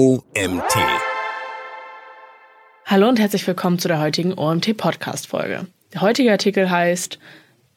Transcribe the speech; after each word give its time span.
OMT. 0.00 0.76
Hallo 2.86 3.06
und 3.06 3.20
herzlich 3.20 3.46
willkommen 3.46 3.78
zu 3.78 3.86
der 3.86 4.00
heutigen 4.00 4.32
OMT 4.32 4.74
Podcast 4.78 5.26
Folge. 5.26 5.66
Der 5.92 6.00
heutige 6.00 6.32
Artikel 6.32 6.70
heißt 6.70 7.18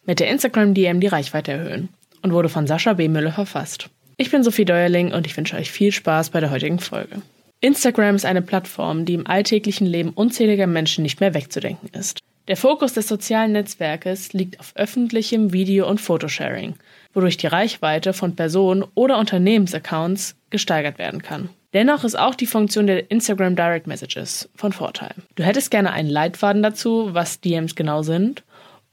Mit 0.06 0.22
der 0.22 0.30
Instagram 0.30 0.74
DM 0.74 1.02
die 1.02 1.08
Reichweite 1.08 1.52
erhöhen 1.52 1.90
und 2.22 2.32
wurde 2.32 2.48
von 2.48 2.66
Sascha 2.66 2.94
B. 2.94 3.10
Müller 3.10 3.34
verfasst. 3.34 3.90
Ich 4.16 4.32
bin 4.32 4.42
Sophie 4.42 4.64
Deuerling 4.64 5.12
und 5.12 5.28
ich 5.28 5.36
wünsche 5.36 5.58
euch 5.58 5.70
viel 5.70 5.92
Spaß 5.92 6.30
bei 6.30 6.40
der 6.40 6.50
heutigen 6.50 6.80
Folge. 6.80 7.22
Instagram 7.60 8.16
ist 8.16 8.26
eine 8.26 8.42
Plattform, 8.42 9.04
die 9.04 9.16
im 9.16 9.28
alltäglichen 9.28 9.86
Leben 9.86 10.12
unzähliger 10.12 10.68
Menschen 10.68 11.04
nicht 11.04 11.20
mehr 11.20 11.34
wegzudenken 11.34 11.90
ist. 11.92 12.20
Der 12.48 12.56
Fokus 12.56 12.94
des 12.94 13.10
sozialen 13.10 13.52
Netzwerkes 13.52 14.32
liegt 14.32 14.62
auf 14.62 14.72
öffentlichem 14.78 15.52
Video- 15.52 15.90
und 15.90 16.00
Fotosharing, 16.00 16.76
wodurch 17.14 17.36
die 17.36 17.48
Reichweite 17.48 18.14
von 18.14 18.38
Personen 18.38 18.86
oder 18.96 19.18
Unternehmensaccounts 19.18 20.38
gesteigert 20.52 20.98
werden 20.98 21.22
kann. 21.22 21.50
Dennoch 21.74 22.04
ist 22.04 22.18
auch 22.18 22.36
die 22.36 22.46
Funktion 22.46 22.86
der 22.86 23.10
Instagram 23.10 23.56
Direct 23.56 23.88
Messages 23.88 24.48
von 24.56 24.72
Vorteil. 24.74 25.16
Du 25.36 25.44
hättest 25.44 25.72
gerne 25.72 25.92
einen 25.92 26.10
Leitfaden 26.10 26.62
dazu, 26.62 27.10
was 27.14 27.42
DMs 27.42 27.76
genau 27.76 28.04
sind 28.04 28.44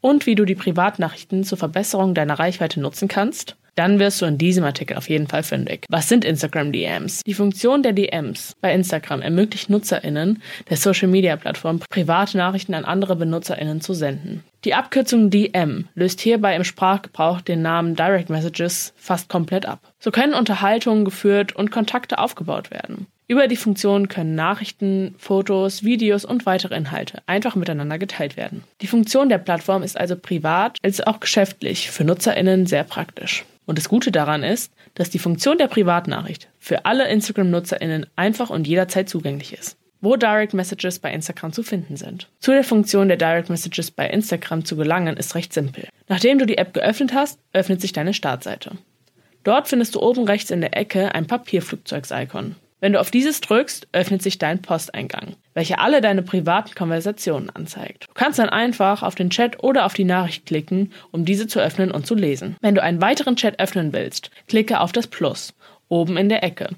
und 0.01 0.27
wie 0.27 0.35
du 0.35 0.47
die 0.47 0.55
Privatnachrichten 0.55 1.45
zur 1.45 1.59
Verbesserung 1.59 2.15
deiner 2.15 2.39
Reichweite 2.39 2.81
nutzen 2.81 3.07
kannst? 3.07 3.57
Dann 3.75 3.99
wirst 3.99 4.21
du 4.21 4.27
in 4.27 4.39
diesem 4.39 4.65
Artikel 4.65 4.97
auf 4.97 5.09
jeden 5.09 5.27
Fall 5.27 5.43
fündig. 5.43 5.87
Was 5.89 6.09
sind 6.09 6.25
Instagram 6.25 6.73
DMs? 6.73 7.23
Die 7.25 7.35
Funktion 7.35 7.83
der 7.83 7.93
DMs 7.93 8.55
bei 8.61 8.73
Instagram 8.75 9.23
ermöglicht 9.23 9.71
NutzerInnen 9.71 10.43
der 10.69 10.77
Social 10.77 11.09
Media 11.09 11.37
Plattform, 11.37 11.81
private 11.89 12.37
Nachrichten 12.37 12.75
an 12.75 12.85
andere 12.85 13.17
BenutzerInnen 13.17 13.81
zu 13.81 13.95
senden. 13.95 14.43
Die 14.65 14.75
Abkürzung 14.75 15.31
DM 15.31 15.89
löst 15.95 16.21
hierbei 16.21 16.55
im 16.55 16.65
Sprachgebrauch 16.65 17.41
den 17.41 17.63
Namen 17.63 17.97
Direct 17.97 18.29
Messages 18.29 18.93
fast 18.97 19.29
komplett 19.29 19.65
ab. 19.65 19.81
So 19.99 20.11
können 20.11 20.35
Unterhaltungen 20.35 21.05
geführt 21.05 21.57
und 21.57 21.71
Kontakte 21.71 22.19
aufgebaut 22.19 22.71
werden. 22.71 23.07
Über 23.31 23.47
die 23.47 23.57
Funktion 23.57 24.09
können 24.09 24.35
Nachrichten, 24.35 25.15
Fotos, 25.17 25.85
Videos 25.85 26.25
und 26.25 26.47
weitere 26.47 26.75
Inhalte 26.75 27.23
einfach 27.27 27.55
miteinander 27.55 27.97
geteilt 27.97 28.37
werden. 28.37 28.65
Die 28.81 28.89
Funktion 28.89 29.29
der 29.29 29.39
Plattform 29.39 29.85
ist 29.85 29.97
also 29.97 30.17
privat 30.17 30.79
als 30.83 31.01
auch 31.01 31.21
geschäftlich 31.21 31.93
für 31.93 32.03
NutzerInnen 32.03 32.67
sehr 32.67 32.83
praktisch. 32.83 33.45
Und 33.71 33.79
das 33.79 33.89
Gute 33.89 34.11
daran 34.11 34.43
ist, 34.43 34.73
dass 34.95 35.11
die 35.11 35.21
Funktion 35.21 35.57
der 35.57 35.69
Privatnachricht 35.69 36.49
für 36.59 36.87
alle 36.87 37.07
Instagram-NutzerInnen 37.07 38.05
einfach 38.17 38.51
und 38.51 38.67
jederzeit 38.67 39.09
zugänglich 39.09 39.53
ist. 39.53 39.77
Wo 40.01 40.17
Direct 40.17 40.55
Messages 40.55 40.99
bei 40.99 41.13
Instagram 41.13 41.53
zu 41.53 41.63
finden 41.63 41.97
sind. 41.97 42.27
Zu 42.41 42.51
der 42.51 42.65
Funktion 42.65 43.07
der 43.07 43.17
Direct 43.17 43.49
Messages 43.49 43.93
bei 43.93 44.11
Instagram 44.11 44.65
zu 44.65 44.75
gelangen 44.75 45.17
ist 45.17 45.37
recht 45.37 45.53
simpel. 45.53 45.87
Nachdem 46.09 46.41
du 46.41 46.47
die 46.47 46.59
App 46.59 46.75
geöffnet 46.75 47.15
hast, 47.15 47.39
öffnet 47.53 47.81
sich 47.81 47.93
deine 47.93 48.13
Startseite. 48.13 48.73
Dort 49.45 49.69
findest 49.69 49.95
du 49.95 50.03
oben 50.03 50.25
rechts 50.25 50.51
in 50.51 50.63
der 50.63 50.77
Ecke 50.77 51.15
ein 51.15 51.29
Papierflugzeugs-Icon. 51.29 52.57
Wenn 52.81 52.95
du 52.95 53.01
auf 53.01 53.13
dieses 53.13 53.41
drückst, 53.41 53.87
öffnet 53.93 54.21
sich 54.21 54.39
dein 54.39 54.63
Posteingang, 54.63 55.37
welcher 55.55 55.81
alle 55.81 56.01
deine 56.01 56.23
privaten 56.23 56.75
Konversationen 56.75 57.51
anzeigt. 57.51 58.07
Du 58.09 58.15
kannst 58.15 58.39
dann 58.39 58.49
einfach 58.49 59.03
auf 59.03 59.15
den 59.15 59.31
Chat 59.31 59.63
oder 59.63 59.85
auf 59.87 59.95
die 59.95 60.05
Nachricht 60.05 60.47
klicken, 60.47 60.93
um 61.11 61.25
diese 61.25 61.47
zu 61.47 61.61
öffnen 61.61 61.91
und 61.91 62.07
zu 62.07 62.15
lesen. 62.15 62.57
Wenn 62.61 62.75
du 62.75 62.83
einen 62.83 63.01
weiteren 63.01 63.37
Chat 63.37 63.61
öffnen 63.61 63.93
willst, 63.93 64.31
klicke 64.47 64.81
auf 64.81 64.93
das 64.93 65.07
Plus 65.07 65.55
oben 65.89 66.17
in 66.17 66.29
der 66.29 66.43
Ecke. 66.43 66.71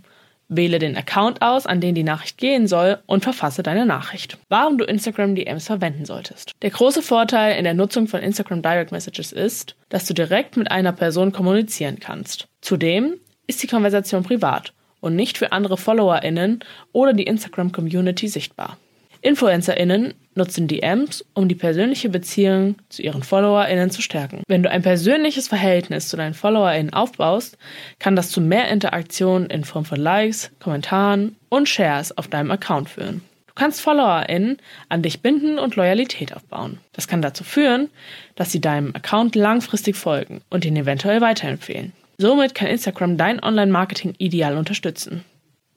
Wähle 0.49 0.79
den 0.79 0.97
Account 0.97 1.41
aus, 1.41 1.67
an 1.67 1.81
den 1.81 1.95
die 1.95 2.03
Nachricht 2.03 2.37
gehen 2.37 2.67
soll 2.67 2.99
und 3.07 3.25
verfasse 3.25 3.63
deine 3.63 3.87
Nachricht. 3.87 4.37
Warum 4.49 4.77
du 4.77 4.85
Instagram 4.85 5.35
DMs 5.35 5.67
verwenden 5.67 6.05
solltest. 6.05 6.53
Der 6.61 6.71
große 6.71 7.01
Vorteil 7.01 7.57
in 7.57 7.65
der 7.65 7.75
Nutzung 7.75 8.07
von 8.07 8.21
Instagram 8.21 8.61
Direct 8.61 8.93
Messages 8.93 9.33
ist, 9.33 9.77
dass 9.89 10.05
du 10.05 10.13
direkt 10.13 10.57
mit 10.57 10.71
einer 10.71 10.93
Person 10.93 11.33
kommunizieren 11.33 12.01
kannst. 12.01 12.49
Zudem 12.61 13.15
ist 13.47 13.63
die 13.63 13.67
Konversation 13.67 14.25
privat 14.25 14.73
und 15.03 15.15
nicht 15.15 15.37
für 15.37 15.53
andere 15.53 15.77
FollowerInnen 15.77 16.61
oder 16.93 17.13
die 17.13 17.25
Instagram-Community 17.25 18.29
sichtbar. 18.29 18.79
InfluencerInnen 19.21 20.15
nutzen 20.35 20.67
DMs, 20.67 21.25
um 21.35 21.49
die 21.49 21.55
persönliche 21.55 22.09
Beziehung 22.09 22.77
zu 22.89 23.03
ihren 23.03 23.23
FollowerInnen 23.23 23.91
zu 23.91 24.03
stärken. 24.03 24.43
Wenn 24.49 24.63
du 24.63 24.71
ein 24.71 24.83
persönliches 24.83 25.47
Verhältnis 25.47 26.09
zu 26.09 26.17
deinen 26.17 26.35
FollowerInnen 26.35 26.93
aufbaust, 26.93 27.57
kann 27.99 28.17
das 28.17 28.31
zu 28.31 28.41
mehr 28.41 28.69
Interaktion 28.69 29.47
in 29.47 29.65
Form 29.65 29.85
von 29.85 30.01
Likes, 30.01 30.51
Kommentaren 30.59 31.37
und 31.51 31.69
Shares 31.69 32.17
auf 32.17 32.29
deinem 32.29 32.51
Account 32.51 32.89
führen. 32.91 33.23
Du 33.47 33.55
kannst 33.55 33.83
FollowerInnen 33.83 34.57
an 34.89 35.03
dich 35.03 35.21
binden 35.21 35.59
und 35.59 35.77
Loyalität 35.77 36.35
aufbauen. 36.35 36.79
Das 36.93 37.07
kann 37.07 37.23
dazu 37.23 37.45
führen, 37.45 37.91
dass 38.35 38.51
sie 38.51 38.61
deinem 38.61 38.95
Account 38.97 39.37
langfristig 39.37 39.95
folgen 39.95 40.41
und 40.49 40.65
ihn 40.65 40.77
eventuell 40.77 41.21
weiterempfehlen. 41.21 41.93
Somit 42.19 42.55
kann 42.55 42.69
Instagram 42.69 43.17
dein 43.17 43.43
Online-Marketing 43.43 44.15
ideal 44.19 44.57
unterstützen. 44.57 45.25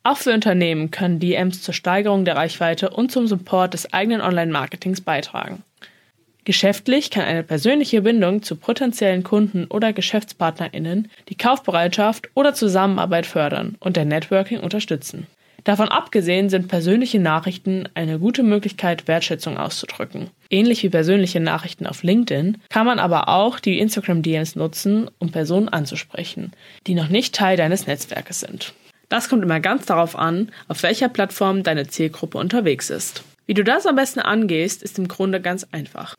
Auch 0.03 0.17
für 0.17 0.33
Unternehmen 0.33 0.91
können 0.91 1.19
DMs 1.19 1.63
zur 1.63 1.73
Steigerung 1.73 2.25
der 2.25 2.35
Reichweite 2.35 2.91
und 2.91 3.11
zum 3.11 3.25
Support 3.27 3.73
des 3.73 3.91
eigenen 3.91 4.21
Online-Marketings 4.21 5.01
beitragen. 5.01 5.63
Geschäftlich 6.43 7.09
kann 7.09 7.25
eine 7.25 7.41
persönliche 7.41 8.03
Bindung 8.03 8.43
zu 8.43 8.55
potenziellen 8.55 9.23
Kunden 9.23 9.65
oder 9.65 9.93
GeschäftspartnerInnen 9.93 11.09
die 11.27 11.35
Kaufbereitschaft 11.35 12.29
oder 12.35 12.53
Zusammenarbeit 12.53 13.25
fördern 13.25 13.77
und 13.79 13.97
der 13.97 14.05
Networking 14.05 14.59
unterstützen. 14.59 15.25
Davon 15.65 15.89
abgesehen 15.89 16.49
sind 16.49 16.67
persönliche 16.67 17.19
Nachrichten 17.19 17.89
eine 17.95 18.19
gute 18.19 18.43
Möglichkeit, 18.43 19.07
Wertschätzung 19.07 19.57
auszudrücken. 19.57 20.29
Ähnlich 20.51 20.83
wie 20.83 20.89
persönliche 20.89 21.39
Nachrichten 21.39 21.87
auf 21.87 22.03
LinkedIn 22.03 22.59
kann 22.69 22.85
man 22.85 22.99
aber 22.99 23.29
auch 23.29 23.59
die 23.59 23.79
Instagram-DMs 23.79 24.55
nutzen, 24.55 25.09
um 25.17 25.31
Personen 25.31 25.67
anzusprechen, 25.67 26.51
die 26.85 26.93
noch 26.93 27.09
nicht 27.09 27.33
Teil 27.33 27.57
deines 27.57 27.87
Netzwerkes 27.87 28.41
sind. 28.41 28.73
Das 29.09 29.27
kommt 29.27 29.41
immer 29.41 29.59
ganz 29.59 29.87
darauf 29.87 30.15
an, 30.15 30.51
auf 30.67 30.83
welcher 30.83 31.09
Plattform 31.09 31.63
deine 31.63 31.87
Zielgruppe 31.87 32.37
unterwegs 32.37 32.91
ist. 32.91 33.23
Wie 33.47 33.55
du 33.55 33.63
das 33.63 33.87
am 33.87 33.95
besten 33.95 34.19
angehst, 34.19 34.83
ist 34.83 34.99
im 34.99 35.07
Grunde 35.07 35.41
ganz 35.41 35.65
einfach. 35.71 36.15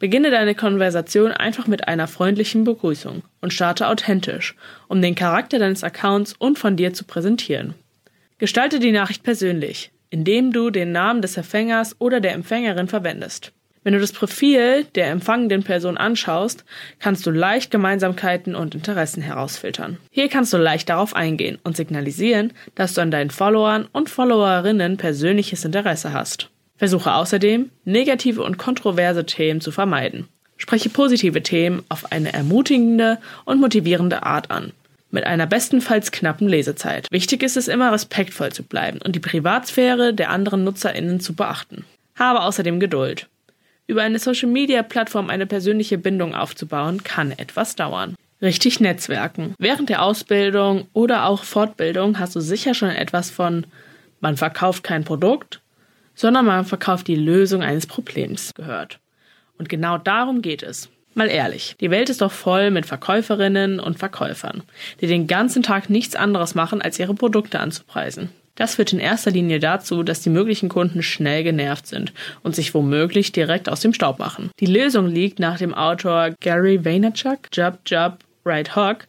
Beginne 0.00 0.32
deine 0.32 0.56
Konversation 0.56 1.30
einfach 1.30 1.68
mit 1.68 1.86
einer 1.86 2.08
freundlichen 2.08 2.64
Begrüßung 2.64 3.22
und 3.40 3.52
starte 3.52 3.86
authentisch, 3.86 4.56
um 4.88 5.00
den 5.00 5.14
Charakter 5.14 5.60
deines 5.60 5.84
Accounts 5.84 6.34
und 6.36 6.58
von 6.58 6.76
dir 6.76 6.92
zu 6.92 7.04
präsentieren. 7.04 7.74
Gestalte 8.38 8.78
die 8.78 8.92
Nachricht 8.92 9.24
persönlich, 9.24 9.90
indem 10.10 10.52
du 10.52 10.70
den 10.70 10.92
Namen 10.92 11.22
des 11.22 11.36
Empfängers 11.36 11.96
oder 11.98 12.20
der 12.20 12.34
Empfängerin 12.34 12.86
verwendest. 12.86 13.52
Wenn 13.82 13.94
du 13.94 13.98
das 13.98 14.12
Profil 14.12 14.84
der 14.94 15.10
empfangenden 15.10 15.64
Person 15.64 15.96
anschaust, 15.96 16.64
kannst 17.00 17.26
du 17.26 17.32
leicht 17.32 17.72
Gemeinsamkeiten 17.72 18.54
und 18.54 18.76
Interessen 18.76 19.22
herausfiltern. 19.22 19.96
Hier 20.12 20.28
kannst 20.28 20.52
du 20.52 20.56
leicht 20.56 20.88
darauf 20.88 21.16
eingehen 21.16 21.58
und 21.64 21.76
signalisieren, 21.76 22.52
dass 22.76 22.94
du 22.94 23.00
an 23.00 23.10
deinen 23.10 23.30
Followern 23.30 23.88
und 23.90 24.08
Followerinnen 24.08 24.98
persönliches 24.98 25.64
Interesse 25.64 26.12
hast. 26.12 26.48
Versuche 26.76 27.14
außerdem, 27.14 27.70
negative 27.84 28.44
und 28.44 28.56
kontroverse 28.56 29.26
Themen 29.26 29.60
zu 29.60 29.72
vermeiden. 29.72 30.28
Spreche 30.56 30.90
positive 30.90 31.42
Themen 31.42 31.82
auf 31.88 32.12
eine 32.12 32.32
ermutigende 32.32 33.18
und 33.44 33.58
motivierende 33.60 34.22
Art 34.22 34.52
an 34.52 34.72
mit 35.10 35.24
einer 35.24 35.46
bestenfalls 35.46 36.12
knappen 36.12 36.48
Lesezeit. 36.48 37.06
Wichtig 37.10 37.42
ist 37.42 37.56
es 37.56 37.68
immer, 37.68 37.92
respektvoll 37.92 38.52
zu 38.52 38.62
bleiben 38.62 38.98
und 39.04 39.14
die 39.16 39.20
Privatsphäre 39.20 40.12
der 40.14 40.30
anderen 40.30 40.64
NutzerInnen 40.64 41.20
zu 41.20 41.34
beachten. 41.34 41.84
Habe 42.16 42.42
außerdem 42.42 42.80
Geduld. 42.80 43.28
Über 43.86 44.02
eine 44.02 44.18
Social-Media-Plattform 44.18 45.30
eine 45.30 45.46
persönliche 45.46 45.96
Bindung 45.96 46.34
aufzubauen, 46.34 47.02
kann 47.02 47.32
etwas 47.32 47.74
dauern. 47.74 48.14
Richtig 48.42 48.80
Netzwerken. 48.80 49.54
Während 49.58 49.88
der 49.88 50.02
Ausbildung 50.02 50.88
oder 50.92 51.24
auch 51.24 51.42
Fortbildung 51.42 52.18
hast 52.18 52.36
du 52.36 52.40
sicher 52.40 52.74
schon 52.74 52.90
etwas 52.90 53.30
von 53.30 53.66
man 54.20 54.36
verkauft 54.36 54.82
kein 54.82 55.04
Produkt, 55.04 55.60
sondern 56.14 56.44
man 56.44 56.64
verkauft 56.64 57.06
die 57.06 57.16
Lösung 57.16 57.62
eines 57.62 57.86
Problems 57.86 58.52
gehört. 58.54 58.98
Und 59.58 59.68
genau 59.68 59.98
darum 59.98 60.42
geht 60.42 60.62
es. 60.62 60.88
Mal 61.18 61.30
ehrlich, 61.30 61.74
die 61.80 61.90
Welt 61.90 62.10
ist 62.10 62.20
doch 62.20 62.30
voll 62.30 62.70
mit 62.70 62.86
Verkäuferinnen 62.86 63.80
und 63.80 63.98
Verkäufern, 63.98 64.62
die 65.00 65.08
den 65.08 65.26
ganzen 65.26 65.64
Tag 65.64 65.90
nichts 65.90 66.14
anderes 66.14 66.54
machen, 66.54 66.80
als 66.80 66.96
ihre 67.00 67.12
Produkte 67.12 67.58
anzupreisen. 67.58 68.28
Das 68.54 68.76
führt 68.76 68.92
in 68.92 69.00
erster 69.00 69.32
Linie 69.32 69.58
dazu, 69.58 70.04
dass 70.04 70.20
die 70.20 70.30
möglichen 70.30 70.68
Kunden 70.68 71.02
schnell 71.02 71.42
genervt 71.42 71.88
sind 71.88 72.12
und 72.44 72.54
sich 72.54 72.72
womöglich 72.72 73.32
direkt 73.32 73.68
aus 73.68 73.80
dem 73.80 73.94
Staub 73.94 74.20
machen. 74.20 74.52
Die 74.60 74.66
Lösung 74.66 75.08
liegt 75.08 75.40
nach 75.40 75.58
dem 75.58 75.74
Autor 75.74 76.36
Gary 76.40 76.84
Vaynerchuk, 76.84 77.48
Job 77.52 77.80
Job 77.84 78.18
Right 78.44 78.76
Hawk, 78.76 79.08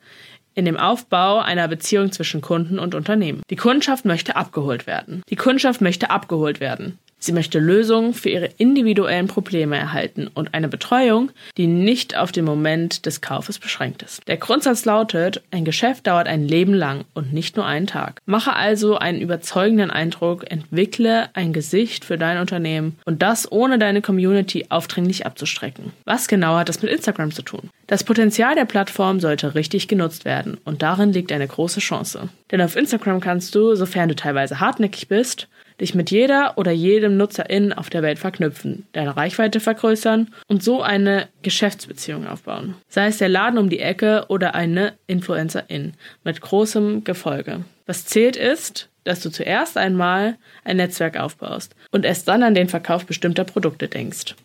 in 0.56 0.66
dem 0.66 0.78
Aufbau 0.78 1.38
einer 1.38 1.68
Beziehung 1.68 2.12
zwischen 2.12 2.42
Kunden 2.42 2.80
und 2.80 2.96
Unternehmen. 2.96 3.44
Die 3.52 3.56
Kundschaft 3.56 4.06
möchte 4.06 4.36
abgeholt 4.36 4.88
werden. 4.88 5.22
Die 5.30 5.36
Kundschaft 5.36 5.80
möchte 5.80 6.10
abgeholt 6.10 6.60
werden. 6.60 6.98
Sie 7.20 7.34
möchte 7.34 7.60
Lösungen 7.60 8.14
für 8.14 8.30
ihre 8.30 8.50
individuellen 8.58 9.28
Probleme 9.28 9.78
erhalten 9.78 10.28
und 10.34 10.54
eine 10.54 10.70
Betreuung, 10.70 11.32
die 11.58 11.68
nicht 11.68 12.16
auf 12.16 12.32
den 12.32 12.46
Moment 12.46 13.06
des 13.06 13.22
Kaufes 13.22 13.60
beschränkt 13.60 14.02
ist. 14.02 14.26
Der 14.28 14.38
Grundsatz 14.38 14.86
lautet, 14.86 15.42
ein 15.52 15.66
Geschäft 15.66 16.08
dauert 16.08 16.28
ein 16.28 16.48
Leben 16.48 16.74
lang 16.74 17.04
und 17.14 17.34
nicht 17.34 17.58
nur 17.58 17.66
einen 17.66 17.88
Tag. 17.88 18.22
Mache 18.26 18.56
also 18.56 18.98
einen 18.98 19.20
überzeugenden 19.20 19.92
Eindruck, 19.92 20.50
entwickle 20.50 21.30
ein 21.34 21.52
Gesicht 21.52 22.06
für 22.06 22.18
dein 22.18 22.40
Unternehmen 22.40 22.98
und 23.04 23.22
das 23.22 23.52
ohne 23.52 23.78
deine 23.78 24.02
Community 24.02 24.68
aufdringlich 24.70 25.26
abzustrecken. 25.26 25.92
Was 26.06 26.30
genau 26.30 26.56
hat 26.56 26.70
das 26.70 26.82
mit 26.82 26.92
Instagram 26.92 27.32
zu 27.32 27.42
tun? 27.42 27.70
Das 27.88 28.04
Potenzial 28.04 28.56
der 28.56 28.66
Plattform 28.66 29.20
sollte 29.20 29.56
richtig 29.56 29.88
genutzt 29.88 30.24
werden 30.24 30.58
und 30.64 30.82
darin 30.82 31.12
liegt 31.12 31.32
eine 31.32 31.48
große 31.48 31.80
Chance. 31.80 32.30
Denn 32.52 32.62
auf 32.62 32.76
Instagram 32.76 33.20
kannst 33.20 33.56
du, 33.56 33.76
sofern 33.76 34.10
du 34.10 34.16
teilweise 34.16 34.60
hartnäckig 34.60 35.08
bist, 35.08 35.48
dich 35.80 35.96
mit 35.96 36.12
jeder 36.12 36.58
oder 36.58 36.72
jedem 36.72 37.18
Nutzerin 37.18 37.74
auf 37.74 37.90
der 37.90 38.02
Welt 38.02 38.20
verknüpfen, 38.20 38.86
deine 38.92 39.16
Reichweite 39.16 39.60
vergrößern 39.60 40.34
und 40.48 40.64
so 40.64 40.82
eine 40.82 41.28
Geschäftsbeziehung 41.42 42.28
aufbauen. 42.28 42.76
Sei 42.90 43.08
es 43.08 43.18
der 43.18 43.30
Laden 43.30 43.58
um 43.58 43.70
die 43.70 43.80
Ecke 43.80 44.26
oder 44.28 44.56
eine 44.56 44.94
Influencerin 45.08 45.94
mit 46.24 46.42
großem 46.42 47.04
Gefolge. 47.04 47.64
Was 47.86 48.06
zählt 48.06 48.36
ist, 48.36 48.90
dass 49.04 49.22
du 49.22 49.32
zuerst 49.32 49.78
einmal 49.78 50.38
ein 50.64 50.78
Netzwerk 50.78 51.18
aufbaust 51.18 51.76
und 51.92 52.06
erst 52.06 52.28
dann 52.28 52.44
an 52.44 52.54
den 52.54 52.70
Verkauf 52.70 53.06
bestimmter 53.06 53.44
Produkte 53.44 53.88
denkst. 53.88 54.36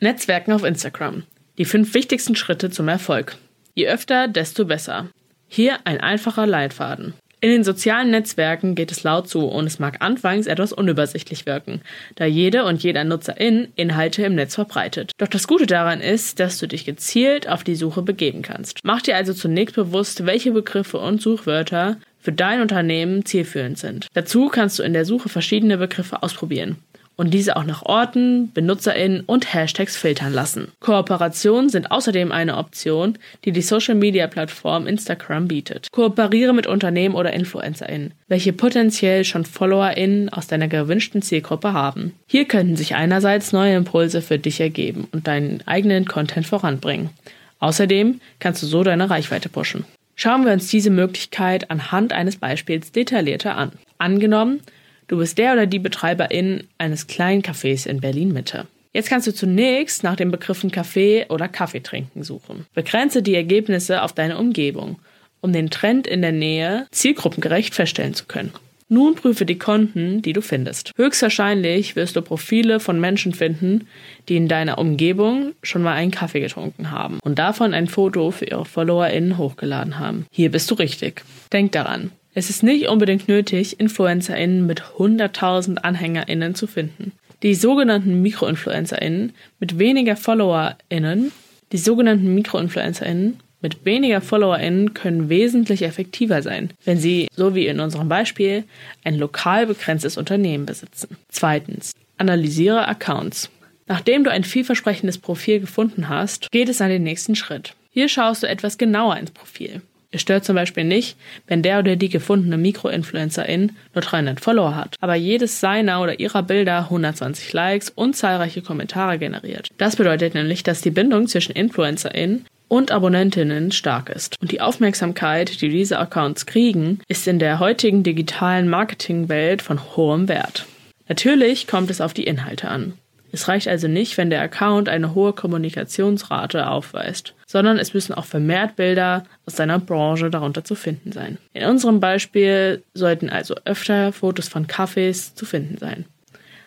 Netzwerken 0.00 0.52
auf 0.52 0.62
Instagram. 0.62 1.24
Die 1.56 1.64
fünf 1.64 1.94
wichtigsten 1.94 2.36
Schritte 2.36 2.70
zum 2.70 2.86
Erfolg. 2.86 3.36
Je 3.74 3.88
öfter, 3.88 4.28
desto 4.28 4.64
besser. 4.64 5.08
Hier 5.48 5.78
ein 5.84 6.00
einfacher 6.00 6.46
Leitfaden. 6.46 7.14
In 7.40 7.50
den 7.50 7.62
sozialen 7.62 8.10
Netzwerken 8.10 8.74
geht 8.74 8.90
es 8.90 9.04
laut 9.04 9.28
zu 9.28 9.46
und 9.46 9.66
es 9.66 9.78
mag 9.78 9.98
anfangs 10.00 10.48
etwas 10.48 10.72
unübersichtlich 10.72 11.46
wirken, 11.46 11.82
da 12.16 12.24
jede 12.24 12.64
und 12.64 12.82
jeder 12.82 13.04
Nutzerin 13.04 13.68
Inhalte 13.76 14.24
im 14.24 14.34
Netz 14.34 14.56
verbreitet. 14.56 15.12
Doch 15.18 15.28
das 15.28 15.46
Gute 15.46 15.66
daran 15.66 16.00
ist, 16.00 16.40
dass 16.40 16.58
du 16.58 16.66
dich 16.66 16.84
gezielt 16.84 17.48
auf 17.48 17.62
die 17.62 17.76
Suche 17.76 18.02
begeben 18.02 18.42
kannst. 18.42 18.80
Mach 18.82 19.02
dir 19.02 19.14
also 19.14 19.32
zunächst 19.34 19.76
bewusst, 19.76 20.26
welche 20.26 20.50
Begriffe 20.50 20.98
und 20.98 21.22
Suchwörter 21.22 21.98
für 22.18 22.32
dein 22.32 22.60
Unternehmen 22.60 23.24
zielführend 23.24 23.78
sind. 23.78 24.08
Dazu 24.14 24.48
kannst 24.48 24.80
du 24.80 24.82
in 24.82 24.92
der 24.92 25.04
Suche 25.04 25.28
verschiedene 25.28 25.78
Begriffe 25.78 26.24
ausprobieren 26.24 26.76
und 27.18 27.34
diese 27.34 27.56
auch 27.56 27.64
nach 27.64 27.82
Orten, 27.82 28.48
BenutzerInnen 28.52 29.24
und 29.26 29.52
Hashtags 29.52 29.96
filtern 29.96 30.32
lassen. 30.32 30.68
Kooperationen 30.80 31.68
sind 31.68 31.90
außerdem 31.90 32.30
eine 32.32 32.56
Option, 32.56 33.18
die 33.44 33.50
die 33.50 33.60
Social-Media-Plattform 33.60 34.86
Instagram 34.86 35.48
bietet. 35.48 35.88
Kooperiere 35.90 36.54
mit 36.54 36.68
Unternehmen 36.68 37.16
oder 37.16 37.32
InfluencerInnen, 37.32 38.14
welche 38.28 38.52
potenziell 38.52 39.24
schon 39.24 39.44
FollowerInnen 39.44 40.28
aus 40.28 40.46
deiner 40.46 40.68
gewünschten 40.68 41.20
Zielgruppe 41.20 41.72
haben. 41.72 42.14
Hier 42.28 42.44
könnten 42.46 42.76
sich 42.76 42.94
einerseits 42.94 43.52
neue 43.52 43.74
Impulse 43.74 44.22
für 44.22 44.38
dich 44.38 44.60
ergeben 44.60 45.08
und 45.10 45.26
deinen 45.26 45.60
eigenen 45.66 46.04
Content 46.04 46.46
voranbringen. 46.46 47.10
Außerdem 47.58 48.20
kannst 48.38 48.62
du 48.62 48.66
so 48.66 48.84
deine 48.84 49.10
Reichweite 49.10 49.48
pushen. 49.48 49.84
Schauen 50.14 50.44
wir 50.44 50.52
uns 50.52 50.68
diese 50.68 50.90
Möglichkeit 50.90 51.70
anhand 51.70 52.12
eines 52.12 52.36
Beispiels 52.36 52.92
detaillierter 52.92 53.56
an. 53.56 53.72
Angenommen, 53.98 54.60
Du 55.08 55.16
bist 55.16 55.38
der 55.38 55.54
oder 55.54 55.66
die 55.66 55.78
Betreiberin 55.78 56.64
eines 56.76 57.06
kleinen 57.06 57.42
Cafés 57.42 57.86
in 57.86 58.00
Berlin 58.00 58.32
Mitte. 58.32 58.66
Jetzt 58.92 59.08
kannst 59.08 59.26
du 59.26 59.32
zunächst 59.32 60.02
nach 60.02 60.16
den 60.16 60.30
Begriffen 60.30 60.70
Kaffee 60.70 61.24
oder 61.30 61.48
Kaffee 61.48 61.80
trinken 61.80 62.22
suchen. 62.22 62.66
Begrenze 62.74 63.22
die 63.22 63.34
Ergebnisse 63.34 64.02
auf 64.02 64.12
deine 64.12 64.36
Umgebung, 64.36 64.98
um 65.40 65.52
den 65.54 65.70
Trend 65.70 66.06
in 66.06 66.20
der 66.20 66.32
Nähe 66.32 66.86
zielgruppengerecht 66.90 67.74
feststellen 67.74 68.12
zu 68.12 68.26
können. 68.26 68.52
Nun 68.90 69.14
prüfe 69.14 69.46
die 69.46 69.58
Konten, 69.58 70.20
die 70.20 70.32
du 70.34 70.42
findest. 70.42 70.92
Höchstwahrscheinlich 70.96 71.96
wirst 71.96 72.16
du 72.16 72.22
Profile 72.22 72.80
von 72.80 73.00
Menschen 73.00 73.32
finden, 73.32 73.86
die 74.28 74.36
in 74.36 74.48
deiner 74.48 74.78
Umgebung 74.78 75.52
schon 75.62 75.82
mal 75.82 75.94
einen 75.94 76.10
Kaffee 76.10 76.40
getrunken 76.40 76.90
haben 76.90 77.18
und 77.22 77.38
davon 77.38 77.72
ein 77.72 77.86
Foto 77.86 78.30
für 78.30 78.46
ihre 78.46 78.64
FollowerInnen 78.64 79.38
hochgeladen 79.38 79.98
haben. 79.98 80.26
Hier 80.30 80.50
bist 80.50 80.70
du 80.70 80.74
richtig. 80.74 81.22
Denk 81.52 81.72
daran, 81.72 82.12
es 82.34 82.50
ist 82.50 82.62
nicht 82.62 82.88
unbedingt 82.88 83.28
nötig, 83.28 83.80
InfluencerInnen 83.80 84.66
mit 84.66 84.82
100.000 84.98 85.78
AnhängerInnen 85.78 86.54
zu 86.54 86.66
finden. 86.66 87.12
Die 87.42 87.54
sogenannten 87.54 88.22
MikroinfluencerInnen 88.22 89.32
mit 89.60 89.78
weniger 89.78 90.16
FollowerInnen, 90.16 91.32
die 91.72 91.78
sogenannten 91.78 92.34
MikroinfluencerInnen 92.34 93.40
mit 93.60 93.84
weniger 93.84 94.20
FollowerInnen 94.20 94.94
können 94.94 95.28
wesentlich 95.28 95.82
effektiver 95.82 96.42
sein, 96.42 96.70
wenn 96.84 96.98
sie, 96.98 97.28
so 97.34 97.54
wie 97.54 97.66
in 97.66 97.80
unserem 97.80 98.08
Beispiel, 98.08 98.64
ein 99.04 99.16
lokal 99.16 99.66
begrenztes 99.66 100.16
Unternehmen 100.16 100.66
besitzen. 100.66 101.16
Zweitens. 101.28 101.92
Analysiere 102.18 102.86
Accounts. 102.86 103.50
Nachdem 103.86 104.22
du 104.22 104.30
ein 104.30 104.44
vielversprechendes 104.44 105.18
Profil 105.18 105.60
gefunden 105.60 106.08
hast, 106.08 106.50
geht 106.50 106.68
es 106.68 106.80
an 106.80 106.90
den 106.90 107.02
nächsten 107.02 107.34
Schritt. 107.34 107.74
Hier 107.90 108.08
schaust 108.08 108.42
du 108.42 108.48
etwas 108.48 108.78
genauer 108.78 109.16
ins 109.16 109.30
Profil. 109.30 109.82
Es 110.10 110.22
stört 110.22 110.44
zum 110.44 110.56
Beispiel 110.56 110.84
nicht, 110.84 111.16
wenn 111.46 111.62
der 111.62 111.80
oder 111.80 111.96
die 111.96 112.08
gefundene 112.08 112.56
Mikroinfluencerin 112.56 113.72
nur 113.94 114.02
300 114.02 114.40
Follower 114.40 114.74
hat, 114.74 114.96
aber 115.00 115.14
jedes 115.14 115.60
seiner 115.60 116.00
oder 116.00 116.18
ihrer 116.18 116.42
Bilder 116.42 116.84
120 116.84 117.52
Likes 117.52 117.90
und 117.90 118.16
zahlreiche 118.16 118.62
Kommentare 118.62 119.18
generiert. 119.18 119.68
Das 119.76 119.96
bedeutet 119.96 120.34
nämlich, 120.34 120.62
dass 120.62 120.80
die 120.80 120.90
Bindung 120.90 121.26
zwischen 121.26 121.52
Influencerin 121.52 122.46
und 122.68 122.90
Abonnentinnen 122.90 123.70
stark 123.70 124.08
ist. 124.08 124.36
Und 124.40 124.50
die 124.50 124.62
Aufmerksamkeit, 124.62 125.60
die 125.60 125.68
diese 125.68 125.98
Accounts 125.98 126.46
kriegen, 126.46 127.00
ist 127.08 127.26
in 127.26 127.38
der 127.38 127.58
heutigen 127.58 128.02
digitalen 128.02 128.68
Marketingwelt 128.68 129.60
von 129.60 129.96
hohem 129.96 130.28
Wert. 130.28 130.66
Natürlich 131.08 131.66
kommt 131.66 131.90
es 131.90 132.00
auf 132.00 132.14
die 132.14 132.24
Inhalte 132.24 132.68
an. 132.68 132.94
Es 133.30 133.48
reicht 133.48 133.68
also 133.68 133.88
nicht, 133.88 134.16
wenn 134.16 134.30
der 134.30 134.40
Account 134.40 134.88
eine 134.88 135.14
hohe 135.14 135.32
Kommunikationsrate 135.32 136.68
aufweist, 136.68 137.34
sondern 137.46 137.78
es 137.78 137.92
müssen 137.92 138.14
auch 138.14 138.24
vermehrt 138.24 138.76
Bilder 138.76 139.24
aus 139.46 139.54
deiner 139.54 139.78
Branche 139.78 140.30
darunter 140.30 140.64
zu 140.64 140.74
finden 140.74 141.12
sein. 141.12 141.38
In 141.52 141.64
unserem 141.64 142.00
Beispiel 142.00 142.82
sollten 142.94 143.28
also 143.28 143.54
öfter 143.64 144.12
Fotos 144.12 144.48
von 144.48 144.66
Cafés 144.66 145.34
zu 145.34 145.44
finden 145.44 145.76
sein. 145.78 146.06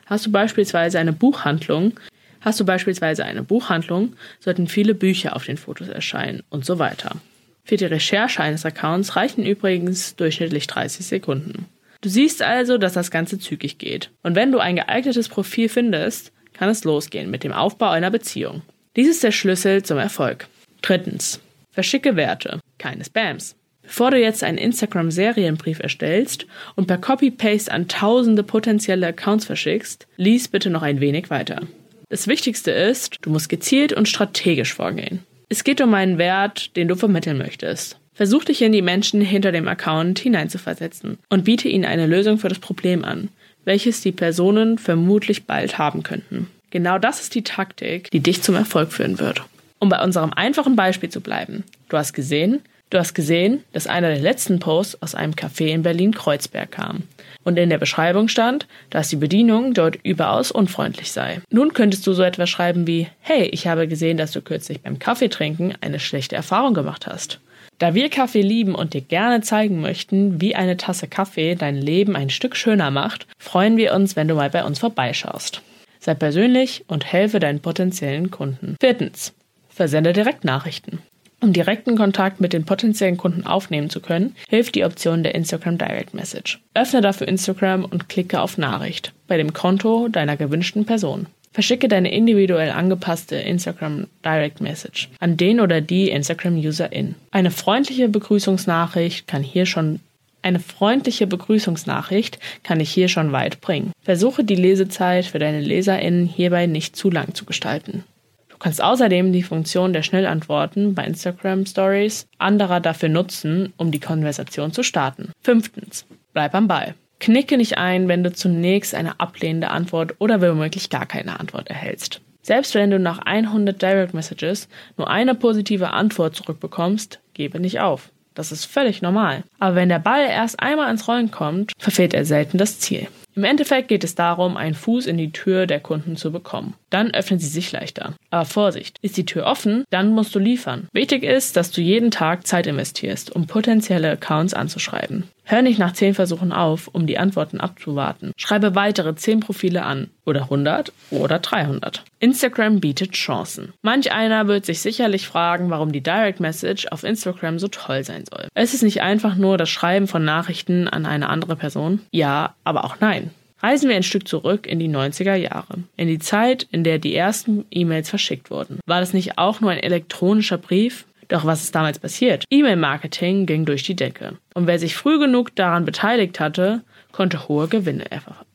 Hast 0.06 0.26
du 0.26 0.32
beispielsweise 0.32 1.00
eine 1.00 1.14
Buchhandlung, 1.14 2.00
hast 2.42 2.60
du 2.60 2.66
beispielsweise 2.66 3.26
eine 3.26 3.44
Buchhandlung, 3.44 4.14
sollten 4.40 4.68
viele 4.68 4.94
Bücher 4.94 5.36
auf 5.36 5.46
den 5.46 5.58
Fotos 5.58 5.88
erscheinen 5.88 6.44
und 6.50 6.66
so 6.66 6.80
weiter. 6.80 7.16
Für 7.64 7.78
die 7.78 7.86
Recherche 7.86 8.42
eines 8.42 8.66
Accounts 8.66 9.16
reichen 9.16 9.46
übrigens 9.46 10.16
durchschnittlich 10.16 10.68
30 10.68 11.06
Sekunden. 11.06 11.66
Du 12.02 12.10
siehst 12.10 12.42
also, 12.42 12.80
dass 12.80 12.94
das 12.94 13.12
Ganze 13.12 13.38
zügig 13.38 13.78
geht. 13.78 14.10
Und 14.24 14.36
wenn 14.36 14.52
du 14.52 14.58
ein 14.58 14.76
geeignetes 14.76 15.30
Profil 15.30 15.70
findest, 15.70 16.32
kann 16.54 16.70
es 16.70 16.84
losgehen 16.84 17.30
mit 17.30 17.44
dem 17.44 17.54
Aufbau 17.54 17.90
einer 17.90 18.12
Beziehung. 18.12 18.62
Dies 18.96 19.08
ist 19.08 19.24
der 19.24 19.32
Schlüssel 19.32 19.84
zum 19.84 19.98
Erfolg. 19.98 20.48
Drittens. 20.82 21.40
Verschicke 21.72 22.16
Werte, 22.16 22.60
keine 22.78 23.06
Spams. 23.06 23.56
Bevor 23.82 24.12
du 24.12 24.20
jetzt 24.20 24.44
einen 24.44 24.58
Instagram-Serienbrief 24.58 25.80
erstellst 25.80 26.46
und 26.76 26.88
per 26.88 26.98
Copy-Paste 26.98 27.72
an 27.72 27.88
tausende 27.88 28.44
potenzielle 28.44 29.08
Accounts 29.08 29.46
verschickst, 29.46 30.08
lies 30.18 30.48
bitte 30.48 30.70
noch 30.70 30.82
ein 30.82 31.00
wenig 31.00 31.30
weiter. 31.30 31.62
Das 32.10 32.28
Wichtigste 32.28 32.72
ist, 32.72 33.18
du 33.22 33.30
musst 33.30 33.50
gezielt 33.50 33.94
und 33.94 34.08
strategisch 34.08 34.74
vorgehen. 34.74 35.20
Es 35.50 35.64
geht 35.64 35.82
um 35.82 35.94
einen 35.94 36.18
Wert, 36.18 36.76
den 36.76 36.88
du 36.88 36.96
vermitteln 36.96 37.38
möchtest. 37.38 37.98
Versuch 38.14 38.44
dich 38.44 38.62
in 38.62 38.72
die 38.72 38.82
Menschen 38.82 39.22
hinter 39.22 39.52
dem 39.52 39.68
Account 39.68 40.20
hineinzuversetzen 40.20 41.18
und 41.30 41.46
biete 41.46 41.70
ihnen 41.70 41.86
eine 41.86 42.08
Lösung 42.08 42.38
für 42.38 42.50
das 42.50 42.60
Problem 42.60 43.04
an 43.04 43.30
welches 43.66 44.02
die 44.02 44.12
Personen 44.12 44.78
vermutlich 44.78 45.46
bald 45.46 45.78
haben 45.78 46.04
könnten. 46.04 46.48
Genau 46.72 46.98
das 46.98 47.22
ist 47.22 47.36
die 47.36 47.44
Taktik, 47.44 48.10
die 48.12 48.22
dich 48.22 48.42
zum 48.42 48.56
Erfolg 48.56 48.92
führen 48.94 49.20
wird. 49.20 49.44
Um 49.80 49.90
bei 49.90 50.02
unserem 50.02 50.32
einfachen 50.34 50.76
Beispiel 50.76 51.10
zu 51.10 51.22
bleiben. 51.22 51.64
Du 51.90 51.98
hast 51.98 52.14
gesehen, 52.14 52.62
du 52.92 52.98
hast 52.98 53.14
gesehen, 53.14 53.64
dass 53.74 53.88
einer 53.88 54.10
der 54.10 54.20
letzten 54.20 54.60
Posts 54.60 55.02
aus 55.02 55.16
einem 55.16 55.34
Café 55.34 55.68
in 55.68 55.84
Berlin-Kreuzberg 55.84 56.72
kam. 56.72 57.04
Und 57.44 57.58
in 57.58 57.70
der 57.70 57.80
Beschreibung 57.80 58.28
stand, 58.28 58.68
dass 58.90 59.10
die 59.10 59.16
Bedienung 59.16 59.74
dort 59.74 59.98
überaus 60.04 60.52
unfreundlich 60.52 61.12
sei. 61.12 61.42
Nun 61.50 61.74
könntest 61.74 62.06
du 62.06 62.14
so 62.14 62.22
etwas 62.22 62.50
schreiben 62.50 62.88
wie, 62.88 63.08
hey, 63.20 63.46
ich 63.46 63.68
habe 63.68 63.88
gesehen, 63.88 64.18
dass 64.18 64.32
du 64.32 64.42
kürzlich 64.42 64.82
beim 64.82 65.00
Kaffeetrinken 65.00 65.74
eine 65.82 66.00
schlechte 66.00 66.36
Erfahrung 66.36 66.74
gemacht 66.74 67.08
hast. 67.08 67.40
Da 67.82 67.96
wir 67.96 68.10
Kaffee 68.10 68.44
lieben 68.44 68.76
und 68.76 68.94
dir 68.94 69.02
gerne 69.02 69.42
zeigen 69.42 69.82
möchten, 69.82 70.40
wie 70.40 70.54
eine 70.54 70.78
Tasse 70.78 71.08
Kaffee 71.08 71.56
dein 71.56 71.76
Leben 71.76 72.16
ein 72.16 72.30
Stück 72.30 72.56
schöner 72.56 72.92
macht, 72.92 73.26
freuen 73.40 73.76
wir 73.76 73.96
uns, 73.96 74.16
wenn 74.16 74.28
du 74.28 74.36
mal 74.36 74.52
bei 74.52 74.64
uns 74.64 74.78
vorbeischaust. 74.78 75.64
Sei 76.00 76.14
persönlich 76.14 76.86
und 76.88 77.12
helfe 77.12 77.40
deinen 77.40 77.60
potenziellen 77.60 78.30
Kunden. 78.30 78.76
Viertens. 78.80 79.34
Versende 79.68 80.14
Direktnachrichten. 80.14 81.00
Um 81.40 81.54
direkten 81.54 81.98
Kontakt 81.98 82.40
mit 82.40 82.54
den 82.54 82.66
potenziellen 82.66 83.18
Kunden 83.18 83.48
aufnehmen 83.48 83.90
zu 83.90 84.00
können, 84.00 84.36
hilft 84.48 84.76
die 84.76 84.86
Option 84.86 85.24
der 85.24 85.34
Instagram 85.34 85.80
Direct 85.80 86.14
Message. 86.14 86.60
Öffne 86.76 87.02
dafür 87.02 87.28
Instagram 87.28 87.84
und 87.84 88.10
klicke 88.10 88.42
auf 88.42 88.60
Nachricht 88.60 89.12
bei 89.28 89.38
dem 89.38 89.54
Konto 89.54 90.08
deiner 90.08 90.38
gewünschten 90.38 90.86
Person. 90.86 91.26
Verschicke 91.54 91.90
deine 91.90 92.14
individuell 92.14 92.72
angepasste 92.72 93.36
Instagram 93.36 94.08
Direct 94.24 94.62
Message 94.62 95.10
an 95.20 95.36
den 95.36 95.60
oder 95.60 95.82
die 95.82 96.10
Instagram-UserIn. 96.10 97.16
Eine 97.32 97.52
freundliche 97.52 98.08
Begrüßungsnachricht 98.08 99.28
kann 99.28 99.44
hier 99.44 99.66
schon 99.66 100.00
Eine 100.44 100.60
freundliche 100.60 101.28
Begrüßungsnachricht 101.28 102.40
kann 102.64 102.80
dich 102.80 102.92
hier 102.92 103.10
schon 103.10 103.32
weit 103.32 103.62
bringen. 103.62 103.92
Versuche 104.02 104.44
die 104.44 104.56
Lesezeit 104.56 105.26
für 105.26 105.40
deine 105.40 105.62
LeserInnen 105.62 106.26
hierbei 106.26 106.66
nicht 106.66 106.96
zu 106.96 107.12
lang 107.12 107.36
zu 107.36 107.46
gestalten. 107.46 108.06
Du 108.50 108.58
kannst 108.58 108.82
außerdem 108.82 109.34
die 109.34 109.44
Funktion 109.44 109.94
der 109.94 110.04
Schnellantworten 110.04 110.96
bei 110.96 111.04
Instagram 111.06 111.66
Stories 111.66 112.28
anderer 112.40 112.80
dafür 112.80 113.10
nutzen, 113.10 113.74
um 113.78 113.92
die 113.92 114.00
Konversation 114.00 114.72
zu 114.72 114.84
starten. 114.84 115.32
Fünftens. 115.42 116.06
Bleib 116.34 116.56
am 116.56 116.68
Ball. 116.68 116.96
Knicke 117.22 117.56
nicht 117.58 117.78
ein, 117.78 118.08
wenn 118.08 118.24
du 118.24 118.34
zunächst 118.34 118.96
eine 118.96 119.20
ablehnende 119.20 119.70
Antwort 119.70 120.16
oder 120.18 120.42
womöglich 120.42 120.90
gar 120.90 121.06
keine 121.06 121.40
Antwort 121.40 121.70
erhältst. 121.70 122.20
Selbst 122.42 122.74
wenn 122.74 122.90
du 122.90 122.98
nach 122.98 123.20
100 123.20 123.80
Direct 123.80 124.16
Messages 124.16 124.68
nur 124.98 125.08
eine 125.08 125.36
positive 125.36 125.92
Antwort 125.92 126.36
zurückbekommst, 126.36 127.20
gebe 127.36 127.60
nicht 127.60 127.80
auf. 127.80 128.10
Das 128.34 128.52
ist 128.52 128.66
völlig 128.66 129.04
normal. 129.04 129.44
Aber 129.60 129.76
wenn 129.76 129.90
der 129.90 130.00
Ball 130.00 130.26
erst 130.28 130.60
einmal 130.60 130.90
ins 130.90 131.08
Rollen 131.08 131.30
kommt, 131.30 131.74
verfehlt 131.78 132.16
er 132.16 132.26
selten 132.26 132.58
das 132.58 132.80
Ziel. 132.80 133.08
Im 133.36 133.44
Endeffekt 133.44 133.88
geht 133.90 134.04
es 134.04 134.16
darum, 134.16 134.58
einen 134.58 134.74
Fuß 134.74 135.06
in 135.06 135.18
die 135.18 135.32
Tür 135.32 135.68
der 135.68 135.80
Kunden 135.80 136.18
zu 136.18 136.32
bekommen. 136.32 136.74
Dann 136.92 137.12
öffnen 137.12 137.40
sie 137.40 137.48
sich 137.48 137.72
leichter. 137.72 138.14
Aber 138.30 138.46
Vorsicht, 138.46 138.98
ist 139.02 139.18
die 139.18 139.26
Tür 139.26 139.46
offen, 139.46 139.86
dann 139.90 140.14
musst 140.14 140.36
du 140.36 140.40
liefern. 140.40 140.88
Wichtig 140.94 141.24
ist, 141.24 141.56
dass 141.58 141.72
du 141.72 141.82
jeden 141.82 142.12
Tag 142.12 142.46
Zeit 142.46 142.68
investierst, 142.68 143.36
um 143.36 143.48
potenzielle 143.48 144.12
Accounts 144.12 144.54
anzuschreiben. 144.54 145.24
Hör 145.44 145.62
nicht 145.62 145.80
nach 145.80 145.94
10 145.94 146.14
Versuchen 146.14 146.54
auf, 146.54 146.88
um 146.88 147.08
die 147.08 147.18
Antworten 147.18 147.60
abzuwarten. 147.60 148.32
Schreibe 148.38 148.76
weitere 148.76 149.16
10 149.16 149.40
Profile 149.40 149.84
an. 149.84 150.10
Oder 150.24 150.44
100 150.44 150.94
oder 151.10 151.40
300. 151.40 152.04
Instagram 152.20 152.80
bietet 152.80 153.14
Chancen. 153.14 153.74
Manch 153.82 154.12
einer 154.12 154.48
wird 154.48 154.66
sich 154.66 154.80
sicherlich 154.80 155.28
fragen, 155.28 155.70
warum 155.70 155.92
die 155.92 156.02
Direct 156.04 156.40
Message 156.40 156.88
auf 156.88 157.04
Instagram 157.04 157.58
so 157.58 157.68
toll 157.68 158.04
sein 158.04 158.24
soll. 158.30 158.48
Es 158.54 158.74
ist 158.74 158.84
nicht 158.84 159.02
einfach 159.02 159.36
nur 159.36 159.58
das 159.58 159.70
Schreiben 159.70 160.08
von 160.08 160.24
Nachrichten 160.24 160.88
an 160.88 161.06
eine 161.06 161.28
andere 161.28 161.56
Person. 161.56 162.02
Ja, 162.12 162.56
aber 162.64 162.86
auch 162.86 162.98
nein. 163.00 163.32
Reisen 163.62 163.90
wir 163.90 163.96
ein 163.96 164.04
Stück 164.04 164.28
zurück 164.28 164.66
in 164.66 164.80
die 164.80 164.90
90er 164.90 165.36
Jahre, 165.36 165.84
in 165.96 166.08
die 166.08 166.20
Zeit, 166.20 166.68
in 166.72 166.84
der 166.84 166.98
die 166.98 167.16
ersten 167.16 167.66
E-Mails 167.70 168.10
verschickt 168.10 168.50
wurden. 168.50 168.80
War 168.88 169.00
das 169.00 169.14
nicht 169.14 169.38
auch 169.38 169.62
nur 169.62 169.72
ein 169.72 169.84
elektronischer 169.84 170.58
Brief? 170.58 171.06
Doch 171.28 171.46
was 171.46 171.64
ist 171.64 171.76
damals 171.76 172.00
passiert? 172.00 172.44
E-Mail-Marketing 172.50 173.46
ging 173.46 173.66
durch 173.66 173.84
die 173.84 173.96
Decke. 173.96 174.38
Und 174.54 174.68
wer 174.68 174.80
sich 174.80 174.96
früh 174.96 175.20
genug 175.20 175.56
daran 175.56 175.86
beteiligt 175.86 176.40
hatte, 176.40 176.82
konnte 177.12 177.48
hohe 177.48 177.68
Gewinne 177.68 178.10
erfahren. 178.10 178.46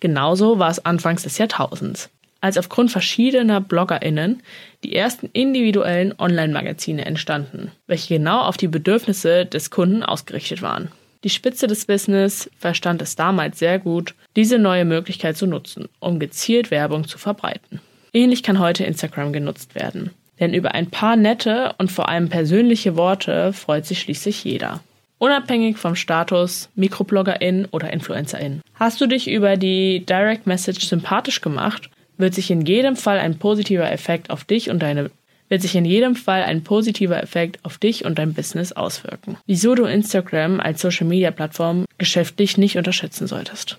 Genauso 0.00 0.58
war 0.58 0.70
es 0.70 0.84
anfangs 0.84 1.24
des 1.24 1.38
Jahrtausends, 1.38 2.10
als 2.40 2.56
aufgrund 2.56 2.92
verschiedener 2.92 3.60
BloggerInnen 3.60 4.42
die 4.84 4.94
ersten 4.94 5.28
individuellen 5.32 6.14
Online-Magazine 6.18 7.04
entstanden, 7.04 7.72
welche 7.86 8.14
genau 8.14 8.42
auf 8.42 8.56
die 8.56 8.68
Bedürfnisse 8.68 9.44
des 9.44 9.70
Kunden 9.70 10.02
ausgerichtet 10.02 10.62
waren. 10.62 10.92
Die 11.26 11.30
Spitze 11.30 11.66
des 11.66 11.86
Business 11.86 12.48
verstand 12.56 13.02
es 13.02 13.16
damals 13.16 13.58
sehr 13.58 13.80
gut, 13.80 14.14
diese 14.36 14.60
neue 14.60 14.84
Möglichkeit 14.84 15.36
zu 15.36 15.48
nutzen, 15.48 15.88
um 15.98 16.20
gezielt 16.20 16.70
Werbung 16.70 17.08
zu 17.08 17.18
verbreiten. 17.18 17.80
Ähnlich 18.12 18.44
kann 18.44 18.60
heute 18.60 18.84
Instagram 18.84 19.32
genutzt 19.32 19.74
werden. 19.74 20.10
Denn 20.38 20.54
über 20.54 20.76
ein 20.76 20.88
paar 20.88 21.16
nette 21.16 21.74
und 21.78 21.90
vor 21.90 22.08
allem 22.08 22.28
persönliche 22.28 22.96
Worte 22.96 23.52
freut 23.52 23.86
sich 23.86 24.02
schließlich 24.02 24.44
jeder. 24.44 24.78
Unabhängig 25.18 25.78
vom 25.78 25.96
Status 25.96 26.68
Mikrobloggerin 26.76 27.66
oder 27.72 27.92
Influencerin. 27.92 28.60
Hast 28.74 29.00
du 29.00 29.08
dich 29.08 29.28
über 29.28 29.56
die 29.56 30.06
Direct 30.06 30.46
Message 30.46 30.86
sympathisch 30.86 31.40
gemacht, 31.40 31.90
wird 32.18 32.34
sich 32.34 32.52
in 32.52 32.64
jedem 32.64 32.94
Fall 32.94 33.18
ein 33.18 33.36
positiver 33.36 33.90
Effekt 33.90 34.30
auf 34.30 34.44
dich 34.44 34.70
und 34.70 34.78
deine 34.80 35.10
wird 35.48 35.62
sich 35.62 35.74
in 35.74 35.84
jedem 35.84 36.16
Fall 36.16 36.42
ein 36.42 36.64
positiver 36.64 37.22
Effekt 37.22 37.58
auf 37.64 37.78
dich 37.78 38.04
und 38.04 38.18
dein 38.18 38.34
Business 38.34 38.72
auswirken. 38.72 39.36
Wieso 39.46 39.74
du 39.74 39.84
Instagram 39.84 40.60
als 40.60 40.80
Social 40.80 41.06
Media 41.06 41.30
Plattform 41.30 41.86
geschäftlich 41.98 42.58
nicht 42.58 42.76
unterschätzen 42.76 43.26
solltest. 43.26 43.78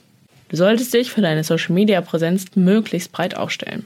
Du 0.49 0.55
solltest 0.55 0.93
dich 0.93 1.11
für 1.11 1.21
deine 1.21 1.43
Social 1.43 1.73
Media 1.73 2.01
Präsenz 2.01 2.45
möglichst 2.55 3.11
breit 3.11 3.35
aufstellen. 3.35 3.85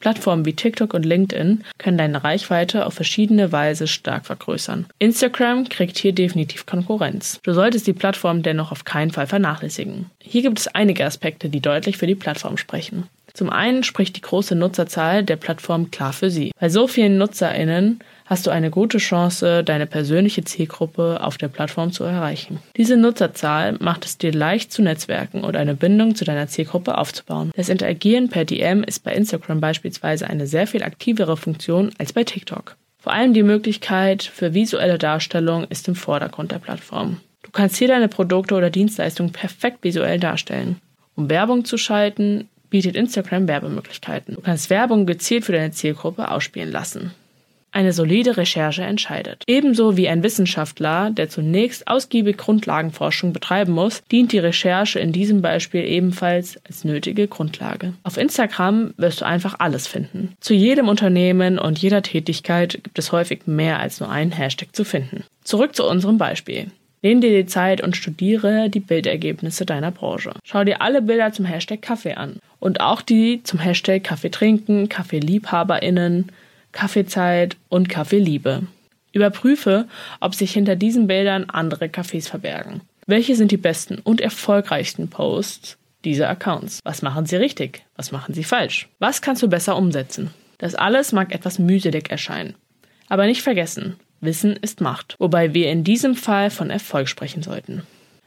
Plattformen 0.00 0.44
wie 0.44 0.52
TikTok 0.52 0.94
und 0.94 1.06
LinkedIn 1.06 1.62
können 1.78 1.96
deine 1.96 2.24
Reichweite 2.24 2.86
auf 2.86 2.94
verschiedene 2.94 3.52
Weise 3.52 3.86
stark 3.86 4.26
vergrößern. 4.26 4.86
Instagram 4.98 5.68
kriegt 5.68 5.96
hier 5.96 6.12
definitiv 6.12 6.66
Konkurrenz. 6.66 7.38
Du 7.44 7.52
solltest 7.52 7.86
die 7.86 7.92
Plattform 7.92 8.42
dennoch 8.42 8.72
auf 8.72 8.84
keinen 8.84 9.12
Fall 9.12 9.28
vernachlässigen. 9.28 10.06
Hier 10.20 10.42
gibt 10.42 10.58
es 10.58 10.66
einige 10.66 11.06
Aspekte, 11.06 11.48
die 11.48 11.60
deutlich 11.60 11.98
für 11.98 12.08
die 12.08 12.16
Plattform 12.16 12.56
sprechen. 12.56 13.04
Zum 13.34 13.50
einen 13.50 13.82
spricht 13.82 14.16
die 14.16 14.20
große 14.20 14.54
Nutzerzahl 14.54 15.22
der 15.24 15.36
Plattform 15.36 15.90
klar 15.90 16.12
für 16.12 16.30
sie. 16.30 16.52
Bei 16.60 16.68
so 16.68 16.86
vielen 16.86 17.18
NutzerInnen 17.18 18.00
hast 18.26 18.46
du 18.46 18.50
eine 18.50 18.70
gute 18.70 18.98
Chance, 18.98 19.64
deine 19.64 19.86
persönliche 19.86 20.44
Zielgruppe 20.44 21.20
auf 21.22 21.38
der 21.38 21.48
Plattform 21.48 21.92
zu 21.92 22.04
erreichen. 22.04 22.60
Diese 22.76 22.96
Nutzerzahl 22.96 23.76
macht 23.80 24.04
es 24.04 24.18
dir 24.18 24.32
leicht 24.32 24.72
zu 24.72 24.82
netzwerken 24.82 25.44
und 25.44 25.56
eine 25.56 25.74
Bindung 25.74 26.14
zu 26.14 26.24
deiner 26.24 26.48
Zielgruppe 26.48 26.98
aufzubauen. 26.98 27.50
Das 27.56 27.68
Interagieren 27.68 28.28
per 28.28 28.44
DM 28.44 28.82
ist 28.84 29.04
bei 29.04 29.14
Instagram 29.14 29.60
beispielsweise 29.60 30.28
eine 30.28 30.46
sehr 30.46 30.66
viel 30.66 30.82
aktivere 30.82 31.36
Funktion 31.36 31.90
als 31.98 32.12
bei 32.12 32.24
TikTok. 32.24 32.76
Vor 32.98 33.12
allem 33.12 33.34
die 33.34 33.42
Möglichkeit 33.42 34.22
für 34.22 34.54
visuelle 34.54 34.96
Darstellung 34.96 35.64
ist 35.64 35.88
im 35.88 35.96
Vordergrund 35.96 36.52
der 36.52 36.60
Plattform. 36.60 37.20
Du 37.42 37.50
kannst 37.50 37.76
hier 37.76 37.88
deine 37.88 38.08
Produkte 38.08 38.54
oder 38.54 38.70
Dienstleistungen 38.70 39.32
perfekt 39.32 39.78
visuell 39.82 40.20
darstellen. 40.20 40.76
Um 41.16 41.28
Werbung 41.28 41.64
zu 41.64 41.76
schalten, 41.76 42.48
bietet 42.72 42.96
Instagram 42.96 43.46
Werbemöglichkeiten. 43.46 44.34
Du 44.34 44.40
kannst 44.40 44.68
Werbung 44.68 45.06
gezielt 45.06 45.44
für 45.44 45.52
deine 45.52 45.70
Zielgruppe 45.70 46.30
ausspielen 46.30 46.72
lassen 46.72 47.12
eine 47.72 47.92
solide 47.92 48.36
Recherche 48.36 48.82
entscheidet. 48.82 49.42
Ebenso 49.46 49.96
wie 49.96 50.08
ein 50.08 50.22
Wissenschaftler, 50.22 51.10
der 51.10 51.28
zunächst 51.28 51.88
ausgiebig 51.88 52.36
Grundlagenforschung 52.36 53.32
betreiben 53.32 53.72
muss, 53.72 54.02
dient 54.12 54.32
die 54.32 54.38
Recherche 54.38 55.00
in 55.00 55.12
diesem 55.12 55.42
Beispiel 55.42 55.84
ebenfalls 55.84 56.60
als 56.66 56.84
nötige 56.84 57.26
Grundlage. 57.26 57.94
Auf 58.02 58.18
Instagram 58.18 58.92
wirst 58.98 59.22
du 59.22 59.26
einfach 59.26 59.56
alles 59.58 59.86
finden. 59.86 60.34
Zu 60.40 60.54
jedem 60.54 60.88
Unternehmen 60.88 61.58
und 61.58 61.78
jeder 61.78 62.02
Tätigkeit 62.02 62.78
gibt 62.84 62.98
es 62.98 63.10
häufig 63.10 63.46
mehr 63.46 63.80
als 63.80 64.00
nur 64.00 64.10
einen 64.10 64.32
Hashtag 64.32 64.68
zu 64.76 64.84
finden. 64.84 65.24
Zurück 65.42 65.74
zu 65.74 65.84
unserem 65.88 66.18
Beispiel. 66.18 66.66
Nimm 67.02 67.20
dir 67.20 67.30
die 67.30 67.46
Zeit 67.46 67.80
und 67.80 67.96
studiere 67.96 68.70
die 68.70 68.78
Bildergebnisse 68.78 69.66
deiner 69.66 69.90
Branche. 69.90 70.34
Schau 70.44 70.62
dir 70.62 70.80
alle 70.80 71.02
Bilder 71.02 71.32
zum 71.32 71.44
Hashtag 71.44 71.82
Kaffee 71.82 72.14
an 72.14 72.38
und 72.60 72.80
auch 72.80 73.02
die 73.02 73.42
zum 73.42 73.58
Hashtag 73.58 74.04
Kaffee 74.04 74.30
trinken, 74.30 74.88
Kaffeeliebhaberinnen, 74.88 76.30
Kaffeezeit 76.70 77.56
und 77.68 77.88
Kaffeeliebe. 77.88 78.62
Überprüfe, 79.12 79.88
ob 80.20 80.36
sich 80.36 80.52
hinter 80.52 80.76
diesen 80.76 81.08
Bildern 81.08 81.44
andere 81.50 81.86
Cafés 81.86 82.28
verbergen. 82.28 82.82
Welche 83.06 83.34
sind 83.34 83.50
die 83.50 83.56
besten 83.56 83.98
und 83.98 84.20
erfolgreichsten 84.20 85.10
Posts 85.10 85.76
dieser 86.04 86.30
Accounts? 86.30 86.78
Was 86.84 87.02
machen 87.02 87.26
sie 87.26 87.36
richtig? 87.36 87.84
Was 87.96 88.12
machen 88.12 88.32
sie 88.32 88.44
falsch? 88.44 88.88
Was 89.00 89.20
kannst 89.20 89.42
du 89.42 89.48
besser 89.48 89.76
umsetzen? 89.76 90.30
Das 90.58 90.76
alles 90.76 91.10
mag 91.10 91.34
etwas 91.34 91.58
mühselig 91.58 92.10
erscheinen. 92.10 92.54
Aber 93.08 93.26
nicht 93.26 93.42
vergessen, 93.42 93.96
Wissen 94.22 94.56
ist 94.56 94.80
Macht, 94.80 95.16
wobei 95.18 95.52
wir 95.52 95.70
in 95.70 95.84
diesem 95.84 96.14
Fall 96.14 96.50
von 96.50 96.70
Erfolg 96.70 97.08
sprechen 97.08 97.42
sollten. 97.42 97.82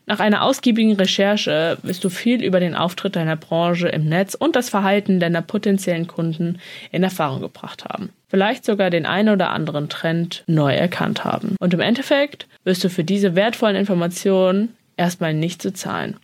Nach 0.08 0.20
einer 0.20 0.44
ausgiebigen 0.44 0.96
Recherche 0.96 1.80
wirst 1.82 2.04
du 2.04 2.10
viel 2.10 2.44
über 2.44 2.60
den 2.60 2.75
Auftritt 2.75 3.16
deiner 3.16 3.36
Branche 3.36 3.88
im 3.88 4.06
Netz 4.06 4.36
und 4.36 4.56
das 4.56 4.70
Verhalten 4.70 5.20
deiner 5.20 5.42
potenziellen 5.42 6.06
Kunden 6.06 6.60
in 6.92 7.02
Erfahrung 7.02 7.42
gebracht 7.42 7.86
haben. 7.86 8.10
Vielleicht 8.28 8.66
sogar 8.66 8.92
den 8.92 9.08
einen 9.08 9.30
oder 9.30 9.50
anderen 9.50 9.90
Trend 9.90 10.44
neu 10.46 10.75
erkannt 10.75 11.24
haben. 11.24 11.56
Und 11.60 11.74
im 11.74 11.80
Endeffekt 11.80 12.48
wirst 12.64 12.84
du 12.84 12.90
für 12.90 13.04
diese 13.04 13.34
wertvollen 13.34 13.75
Informationen 13.75 14.75
erstmal 14.96 15.34
nicht 15.34 15.62
zu 15.62 15.74
zahlen 15.74 16.18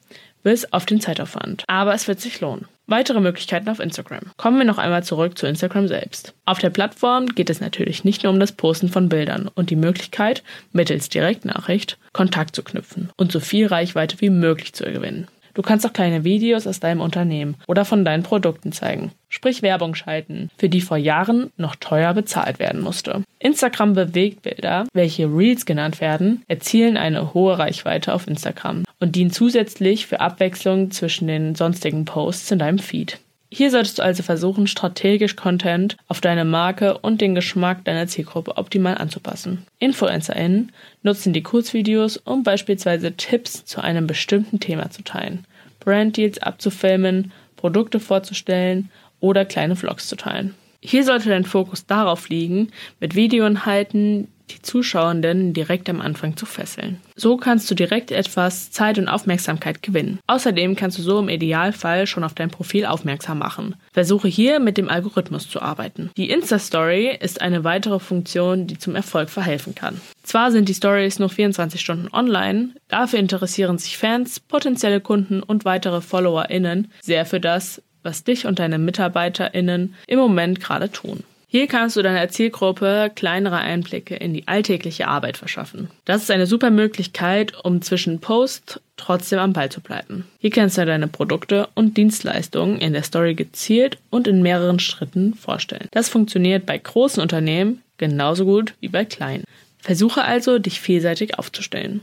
bis 0.43 0.71
auf 0.73 0.85
den 0.85 1.01
Zeitaufwand. 1.01 1.63
Aber 1.67 1.93
es 1.93 2.07
wird 2.07 2.19
sich 2.19 2.41
lohnen. 2.41 2.65
Weitere 2.87 3.19
Möglichkeiten 3.21 3.69
auf 3.69 3.79
Instagram. 3.79 4.31
Kommen 4.37 4.57
wir 4.57 4.65
noch 4.65 4.77
einmal 4.77 5.03
zurück 5.03 5.37
zu 5.37 5.47
Instagram 5.47 5.87
selbst. 5.87 6.33
Auf 6.45 6.59
der 6.59 6.71
Plattform 6.71 7.27
geht 7.27 7.49
es 7.49 7.61
natürlich 7.61 8.03
nicht 8.03 8.23
nur 8.23 8.33
um 8.33 8.39
das 8.39 8.51
Posten 8.51 8.89
von 8.89 9.07
Bildern 9.07 9.47
und 9.47 9.69
die 9.69 9.75
Möglichkeit, 9.75 10.43
mittels 10.73 11.07
Direktnachricht 11.09 11.97
Kontakt 12.11 12.55
zu 12.55 12.63
knüpfen 12.63 13.09
und 13.17 13.31
so 13.31 13.39
viel 13.39 13.67
Reichweite 13.67 14.19
wie 14.19 14.29
möglich 14.29 14.73
zu 14.73 14.83
gewinnen. 14.83 15.27
Du 15.53 15.61
kannst 15.61 15.85
auch 15.85 15.93
kleine 15.93 16.23
Videos 16.23 16.67
aus 16.67 16.79
deinem 16.79 17.01
Unternehmen 17.01 17.55
oder 17.67 17.85
von 17.85 18.05
deinen 18.05 18.23
Produkten 18.23 18.71
zeigen. 18.71 19.11
Sprich 19.29 19.61
Werbung 19.61 19.95
schalten, 19.95 20.49
für 20.57 20.69
die 20.69 20.81
vor 20.81 20.97
Jahren 20.97 21.51
noch 21.57 21.75
teuer 21.75 22.13
bezahlt 22.13 22.59
werden 22.59 22.81
musste. 22.81 23.23
Instagram 23.39 23.93
Bewegtbilder, 23.93 24.85
welche 24.93 25.25
Reels 25.25 25.65
genannt 25.65 26.01
werden, 26.01 26.43
erzielen 26.47 26.97
eine 26.97 27.33
hohe 27.33 27.57
Reichweite 27.57 28.13
auf 28.13 28.27
Instagram 28.27 28.83
und 28.99 29.15
dienen 29.15 29.31
zusätzlich 29.31 30.05
für 30.05 30.19
Abwechslung 30.19 30.91
zwischen 30.91 31.27
den 31.27 31.55
sonstigen 31.55 32.05
Posts 32.05 32.51
in 32.51 32.59
deinem 32.59 32.79
Feed. 32.79 33.19
Hier 33.53 33.69
solltest 33.69 33.99
du 33.99 34.03
also 34.03 34.23
versuchen, 34.23 34.65
strategisch 34.65 35.35
Content 35.35 35.97
auf 36.07 36.21
deine 36.21 36.45
Marke 36.45 36.97
und 36.99 37.19
den 37.19 37.35
Geschmack 37.35 37.83
deiner 37.83 38.07
Zielgruppe 38.07 38.55
optimal 38.55 38.97
anzupassen. 38.97 39.65
InfluencerInnen 39.79 40.71
nutzen 41.03 41.33
die 41.33 41.43
Kurzvideos, 41.43 42.15
um 42.15 42.43
beispielsweise 42.43 43.11
Tipps 43.11 43.65
zu 43.65 43.81
einem 43.81 44.07
bestimmten 44.07 44.61
Thema 44.61 44.89
zu 44.89 45.03
teilen, 45.03 45.45
Branddeals 45.81 46.37
abzufilmen, 46.37 47.33
Produkte 47.57 47.99
vorzustellen 47.99 48.89
oder 49.19 49.43
kleine 49.43 49.75
Vlogs 49.75 50.07
zu 50.07 50.15
teilen. 50.15 50.55
Hier 50.79 51.03
sollte 51.03 51.27
dein 51.27 51.43
Fokus 51.43 51.85
darauf 51.85 52.29
liegen, 52.29 52.69
mit 53.01 53.15
Videoinhalten 53.15 54.29
die 54.53 54.61
Zuschauenden 54.61 55.53
direkt 55.53 55.89
am 55.89 56.01
Anfang 56.01 56.37
zu 56.37 56.45
fesseln. 56.45 56.99
So 57.15 57.37
kannst 57.37 57.69
du 57.69 57.75
direkt 57.75 58.11
etwas 58.11 58.71
Zeit 58.71 58.97
und 58.97 59.07
Aufmerksamkeit 59.07 59.81
gewinnen. 59.81 60.19
Außerdem 60.27 60.75
kannst 60.75 60.97
du 60.97 61.01
so 61.01 61.19
im 61.19 61.29
Idealfall 61.29 62.07
schon 62.07 62.23
auf 62.23 62.33
dein 62.33 62.49
Profil 62.49 62.85
aufmerksam 62.85 63.39
machen. 63.39 63.75
Versuche 63.93 64.27
hier 64.27 64.59
mit 64.59 64.77
dem 64.77 64.89
Algorithmus 64.89 65.49
zu 65.49 65.61
arbeiten. 65.61 66.09
Die 66.17 66.29
Insta-Story 66.29 67.17
ist 67.19 67.41
eine 67.41 67.63
weitere 67.63 67.99
Funktion, 67.99 68.67
die 68.67 68.77
zum 68.77 68.95
Erfolg 68.95 69.29
verhelfen 69.29 69.75
kann. 69.75 69.99
Zwar 70.23 70.51
sind 70.51 70.69
die 70.69 70.73
Stories 70.73 71.19
nur 71.19 71.29
24 71.29 71.81
Stunden 71.81 72.07
online, 72.13 72.69
dafür 72.87 73.19
interessieren 73.19 73.77
sich 73.77 73.97
Fans, 73.97 74.39
potenzielle 74.39 75.01
Kunden 75.01 75.41
und 75.41 75.65
weitere 75.65 76.01
FollowerInnen 76.01 76.91
sehr 77.01 77.25
für 77.25 77.39
das, 77.39 77.81
was 78.03 78.23
dich 78.23 78.45
und 78.45 78.59
deine 78.59 78.77
MitarbeiterInnen 78.77 79.95
im 80.07 80.19
Moment 80.19 80.59
gerade 80.59 80.91
tun. 80.91 81.23
Hier 81.53 81.67
kannst 81.67 81.97
du 81.97 82.01
deiner 82.01 82.29
Zielgruppe 82.29 83.11
kleinere 83.13 83.57
Einblicke 83.57 84.15
in 84.15 84.33
die 84.33 84.47
alltägliche 84.47 85.09
Arbeit 85.09 85.35
verschaffen. 85.35 85.89
Das 86.05 86.21
ist 86.21 86.31
eine 86.31 86.47
super 86.47 86.69
Möglichkeit, 86.69 87.53
um 87.65 87.81
zwischen 87.81 88.21
Posts 88.21 88.79
trotzdem 88.95 89.37
am 89.37 89.51
Ball 89.51 89.69
zu 89.69 89.81
bleiben. 89.81 90.25
Hier 90.39 90.49
kannst 90.49 90.77
du 90.77 90.85
deine 90.85 91.09
Produkte 91.09 91.67
und 91.75 91.97
Dienstleistungen 91.97 92.79
in 92.79 92.93
der 92.93 93.03
Story 93.03 93.35
gezielt 93.35 93.97
und 94.09 94.29
in 94.29 94.41
mehreren 94.41 94.79
Schritten 94.79 95.33
vorstellen. 95.33 95.89
Das 95.91 96.07
funktioniert 96.07 96.65
bei 96.65 96.77
großen 96.77 97.21
Unternehmen 97.21 97.81
genauso 97.97 98.45
gut 98.45 98.73
wie 98.79 98.87
bei 98.87 99.03
kleinen. 99.03 99.43
Versuche 99.79 100.23
also, 100.23 100.57
dich 100.57 100.79
vielseitig 100.79 101.37
aufzustellen. 101.37 101.99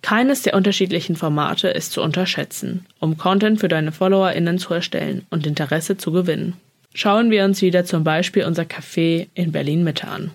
Keines 0.00 0.40
der 0.40 0.54
unterschiedlichen 0.54 1.16
Formate 1.16 1.68
ist 1.68 1.92
zu 1.92 2.00
unterschätzen, 2.00 2.86
um 2.98 3.18
Content 3.18 3.60
für 3.60 3.68
deine 3.68 3.92
FollowerInnen 3.92 4.58
zu 4.58 4.72
erstellen 4.72 5.26
und 5.28 5.46
Interesse 5.46 5.98
zu 5.98 6.12
gewinnen. 6.12 6.54
Schauen 6.98 7.30
wir 7.30 7.44
uns 7.44 7.60
wieder 7.60 7.84
zum 7.84 8.04
Beispiel 8.04 8.44
unser 8.44 8.62
Café 8.62 9.26
in 9.34 9.52
Berlin 9.52 9.84
Mitte 9.84 10.08
an. 10.08 10.30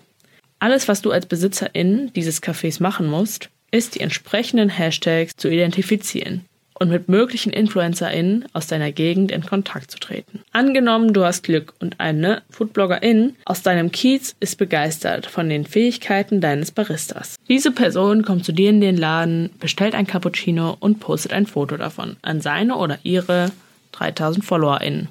Alles, 0.60 0.86
was 0.86 1.02
du 1.02 1.10
als 1.10 1.26
Besitzerin 1.26 2.12
dieses 2.14 2.40
Cafés 2.40 2.80
machen 2.80 3.08
musst, 3.08 3.48
ist 3.72 3.96
die 3.96 4.00
entsprechenden 4.00 4.68
Hashtags 4.68 5.32
zu 5.36 5.50
identifizieren 5.50 6.44
und 6.78 6.88
mit 6.88 7.08
möglichen 7.08 7.52
InfluencerInnen 7.52 8.44
aus 8.52 8.68
deiner 8.68 8.92
Gegend 8.92 9.32
in 9.32 9.44
Kontakt 9.44 9.90
zu 9.90 9.98
treten. 9.98 10.42
Angenommen, 10.52 11.12
du 11.12 11.24
hast 11.24 11.42
Glück 11.42 11.74
und 11.80 11.98
eine 11.98 12.42
Foodbloggerin 12.50 13.34
aus 13.44 13.62
deinem 13.62 13.90
Kiez 13.90 14.36
ist 14.38 14.56
begeistert 14.56 15.26
von 15.26 15.48
den 15.48 15.66
Fähigkeiten 15.66 16.40
deines 16.40 16.70
Baristas. 16.70 17.34
Diese 17.48 17.72
Person 17.72 18.22
kommt 18.22 18.44
zu 18.44 18.52
dir 18.52 18.70
in 18.70 18.80
den 18.80 18.96
Laden, 18.96 19.50
bestellt 19.58 19.96
ein 19.96 20.06
Cappuccino 20.06 20.76
und 20.78 21.00
postet 21.00 21.32
ein 21.32 21.46
Foto 21.46 21.76
davon 21.76 22.14
an 22.22 22.40
seine 22.40 22.76
oder 22.76 23.00
ihre 23.02 23.50
3000 23.90 24.44
FollowerInnen. 24.44 25.08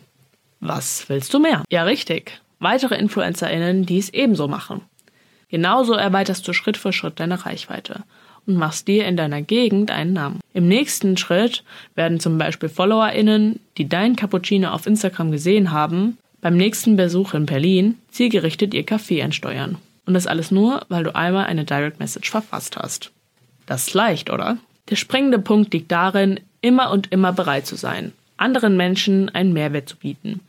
Was 0.61 1.09
willst 1.09 1.33
du 1.33 1.39
mehr? 1.39 1.63
Ja, 1.71 1.83
richtig. 1.83 2.39
Weitere 2.59 2.95
InfluencerInnen, 2.95 3.87
die 3.87 3.97
es 3.97 4.13
ebenso 4.13 4.47
machen. 4.47 4.81
Genauso 5.49 5.93
erweiterst 5.93 6.47
du 6.47 6.53
Schritt 6.53 6.77
für 6.77 6.93
Schritt 6.93 7.19
deine 7.19 7.45
Reichweite 7.45 8.03
und 8.45 8.55
machst 8.55 8.87
dir 8.87 9.05
in 9.05 9.17
deiner 9.17 9.41
Gegend 9.41 9.89
einen 9.89 10.13
Namen. 10.13 10.39
Im 10.53 10.67
nächsten 10.67 11.17
Schritt 11.17 11.63
werden 11.95 12.19
zum 12.19 12.37
Beispiel 12.37 12.69
FollowerInnen, 12.69 13.59
die 13.77 13.89
dein 13.89 14.15
Cappuccino 14.15 14.69
auf 14.69 14.85
Instagram 14.85 15.31
gesehen 15.31 15.71
haben, 15.71 16.17
beim 16.41 16.57
nächsten 16.57 16.95
Besuch 16.95 17.33
in 17.33 17.47
Berlin 17.47 17.97
zielgerichtet 18.11 18.73
ihr 18.75 18.85
Café 18.85 19.23
ansteuern. 19.23 19.77
Und 20.05 20.13
das 20.13 20.27
alles 20.27 20.51
nur, 20.51 20.85
weil 20.89 21.03
du 21.03 21.15
einmal 21.15 21.45
eine 21.47 21.65
Direct 21.65 21.99
Message 21.99 22.29
verfasst 22.29 22.77
hast. 22.77 23.11
Das 23.65 23.87
ist 23.87 23.93
leicht, 23.95 24.29
oder? 24.29 24.57
Der 24.89 24.95
springende 24.95 25.39
Punkt 25.39 25.73
liegt 25.73 25.91
darin, 25.91 26.39
immer 26.61 26.91
und 26.91 27.11
immer 27.11 27.33
bereit 27.33 27.65
zu 27.65 27.75
sein, 27.75 28.11
anderen 28.37 28.77
Menschen 28.77 29.29
einen 29.29 29.53
Mehrwert 29.53 29.89
zu 29.89 29.97
bieten 29.97 30.41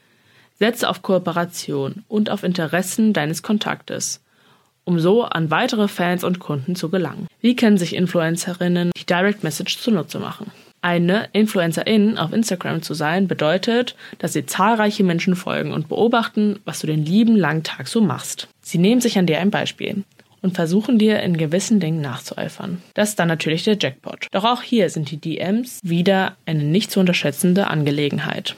Setze 0.63 0.89
auf 0.89 1.03
Kooperation 1.03 2.05
und 2.07 2.31
auf 2.31 2.45
Interessen 2.45 3.13
deines 3.13 3.43
Kontaktes, 3.43 4.23
um 4.85 5.01
so 5.01 5.25
an 5.25 5.51
weitere 5.51 5.89
Fans 5.89 6.23
und 6.23 6.39
Kunden 6.39 6.77
zu 6.77 6.89
gelangen. 6.89 7.27
Wie 7.41 7.57
können 7.57 7.79
sich 7.79 7.97
Influencerinnen 7.97 8.93
die 8.97 9.05
Direct 9.05 9.43
Message 9.43 9.79
zunutze 9.79 10.21
machen? 10.21 10.53
Eine 10.81 11.29
Influencerin 11.33 12.17
auf 12.17 12.33
Instagram 12.33 12.81
zu 12.81 12.95
sein 12.95 13.27
bedeutet, 13.27 13.97
dass 14.21 14.35
sie 14.35 14.47
zahlreiche 14.47 15.03
Menschen 15.03 15.35
folgen 15.35 15.73
und 15.73 15.89
beobachten, 15.89 16.61
was 16.65 16.79
du 16.79 16.87
den 16.87 17.05
lieben 17.05 17.35
langen 17.35 17.65
Tag 17.65 17.89
so 17.89 18.01
machst. 18.01 18.47
Sie 18.61 18.79
nehmen 18.79 19.01
sich 19.01 19.19
an 19.19 19.27
dir 19.27 19.41
ein 19.41 19.51
Beispiel 19.51 20.05
und 20.43 20.55
versuchen 20.55 20.97
dir 20.97 21.21
in 21.25 21.37
gewissen 21.37 21.81
Dingen 21.81 22.01
nachzueifern. 22.01 22.81
Das 22.95 23.09
ist 23.09 23.19
dann 23.19 23.27
natürlich 23.27 23.65
der 23.65 23.79
Jackpot. 23.81 24.29
Doch 24.31 24.45
auch 24.45 24.63
hier 24.63 24.91
sind 24.91 25.11
die 25.11 25.17
DMs 25.17 25.81
wieder 25.83 26.37
eine 26.47 26.63
nicht 26.63 26.93
zu 26.93 27.01
unterschätzende 27.01 27.67
Angelegenheit. 27.67 28.55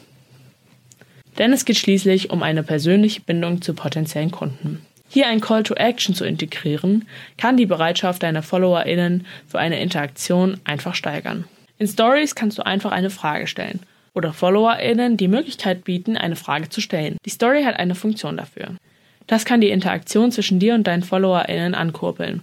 Denn 1.38 1.53
es 1.53 1.64
geht 1.64 1.79
schließlich 1.79 2.31
um 2.31 2.43
eine 2.43 2.62
persönliche 2.62 3.21
Bindung 3.21 3.62
zu 3.62 3.75
potenziellen 3.75 4.31
Kunden. 4.31 4.85
Hier 5.09 5.29
ein 5.29 5.41
Call 5.41 5.62
to 5.62 5.75
Action 5.75 6.14
zu 6.14 6.25
integrieren, 6.25 7.07
kann 7.37 7.57
die 7.57 7.67
Bereitschaft 7.67 8.23
deiner 8.23 8.43
FollowerInnen 8.43 9.26
für 9.47 9.59
eine 9.59 9.81
Interaktion 9.81 10.61
einfach 10.64 10.95
steigern. 10.95 11.45
In 11.79 11.87
Stories 11.87 12.35
kannst 12.35 12.59
du 12.59 12.67
einfach 12.67 12.93
eine 12.93 13.11
Frage 13.11 13.47
stellen 13.47 13.81
oder 14.14 14.33
FollowerInnen 14.33 15.17
die 15.17 15.29
Möglichkeit 15.29 15.85
bieten, 15.85 16.17
eine 16.17 16.37
Frage 16.37 16.69
zu 16.69 16.81
stellen. 16.81 17.18
Die 17.25 17.31
Story 17.31 17.64
hat 17.64 17.79
eine 17.79 17.94
Funktion 17.94 18.37
dafür. 18.37 18.77
Das 19.27 19.44
kann 19.44 19.61
die 19.61 19.70
Interaktion 19.70 20.31
zwischen 20.33 20.59
dir 20.59 20.75
und 20.75 20.87
deinen 20.87 21.03
FollowerInnen 21.03 21.75
ankurbeln. 21.75 22.42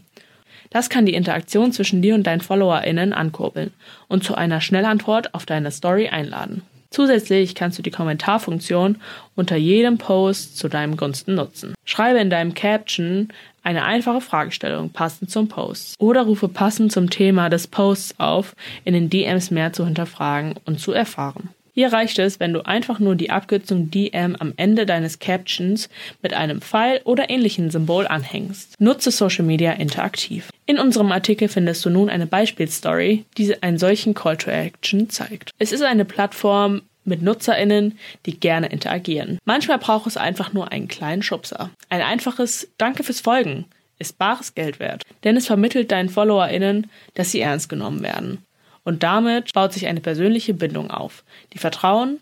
Das 0.69 0.89
kann 0.89 1.05
die 1.05 1.13
Interaktion 1.13 1.71
zwischen 1.73 2.01
dir 2.01 2.15
und 2.15 2.25
deinen 2.25 2.41
FollowerInnen 2.41 3.13
ankurbeln 3.13 3.71
und 4.07 4.23
zu 4.23 4.35
einer 4.35 4.61
Schnellantwort 4.61 5.33
auf 5.33 5.45
deine 5.45 5.71
Story 5.71 6.07
einladen. 6.07 6.61
Zusätzlich 6.93 7.55
kannst 7.55 7.79
du 7.79 7.81
die 7.81 7.89
Kommentarfunktion 7.89 8.97
unter 9.35 9.55
jedem 9.55 9.97
Post 9.97 10.57
zu 10.57 10.67
deinem 10.67 10.97
Gunsten 10.97 11.35
nutzen. 11.35 11.73
Schreibe 11.85 12.19
in 12.19 12.29
deinem 12.29 12.53
Caption 12.53 13.29
eine 13.63 13.85
einfache 13.85 14.19
Fragestellung 14.19 14.89
passend 14.89 15.31
zum 15.31 15.47
Post 15.47 15.95
oder 15.99 16.23
rufe 16.23 16.49
passend 16.49 16.91
zum 16.91 17.09
Thema 17.09 17.49
des 17.49 17.67
Posts 17.67 18.19
auf, 18.19 18.55
in 18.83 18.93
den 18.93 19.09
DMs 19.09 19.51
mehr 19.51 19.71
zu 19.71 19.85
hinterfragen 19.85 20.55
und 20.65 20.81
zu 20.81 20.91
erfahren. 20.91 21.49
Hier 21.73 21.93
reicht 21.93 22.19
es, 22.19 22.39
wenn 22.39 22.53
du 22.53 22.65
einfach 22.65 22.99
nur 22.99 23.15
die 23.15 23.29
Abkürzung 23.29 23.89
DM 23.89 24.35
am 24.37 24.53
Ende 24.57 24.85
deines 24.85 25.19
Captions 25.19 25.89
mit 26.21 26.33
einem 26.33 26.61
Pfeil 26.61 27.01
oder 27.05 27.29
ähnlichen 27.29 27.71
Symbol 27.71 28.07
anhängst. 28.07 28.79
Nutze 28.79 29.11
Social 29.11 29.45
Media 29.45 29.71
interaktiv. 29.71 30.49
In 30.65 30.79
unserem 30.79 31.11
Artikel 31.11 31.47
findest 31.47 31.83
du 31.85 31.89
nun 31.89 32.09
eine 32.09 32.27
Beispielstory, 32.27 33.25
die 33.37 33.61
einen 33.63 33.77
solchen 33.77 34.13
Call 34.13 34.37
to 34.37 34.51
Action 34.51 35.09
zeigt. 35.09 35.51
Es 35.59 35.71
ist 35.71 35.83
eine 35.83 36.05
Plattform 36.05 36.81
mit 37.03 37.21
NutzerInnen, 37.21 37.97
die 38.25 38.39
gerne 38.39 38.67
interagieren. 38.67 39.39
Manchmal 39.45 39.79
braucht 39.79 40.07
es 40.07 40.17
einfach 40.17 40.53
nur 40.53 40.71
einen 40.71 40.87
kleinen 40.87 41.23
Schubser. 41.23 41.71
Ein 41.89 42.01
einfaches 42.01 42.67
Danke 42.77 43.03
fürs 43.03 43.21
Folgen 43.21 43.65
ist 43.97 44.17
bares 44.17 44.55
Geld 44.55 44.79
wert, 44.79 45.03
denn 45.23 45.37
es 45.37 45.47
vermittelt 45.47 45.91
deinen 45.91 46.09
FollowerInnen, 46.09 46.89
dass 47.13 47.31
sie 47.31 47.39
ernst 47.39 47.69
genommen 47.69 48.01
werden. 48.01 48.39
Und 48.83 49.03
damit 49.03 49.53
baut 49.53 49.73
sich 49.73 49.87
eine 49.87 50.01
persönliche 50.01 50.53
Bindung 50.53 50.91
auf, 50.91 51.23
die 51.53 51.59
Vertrauen 51.59 52.19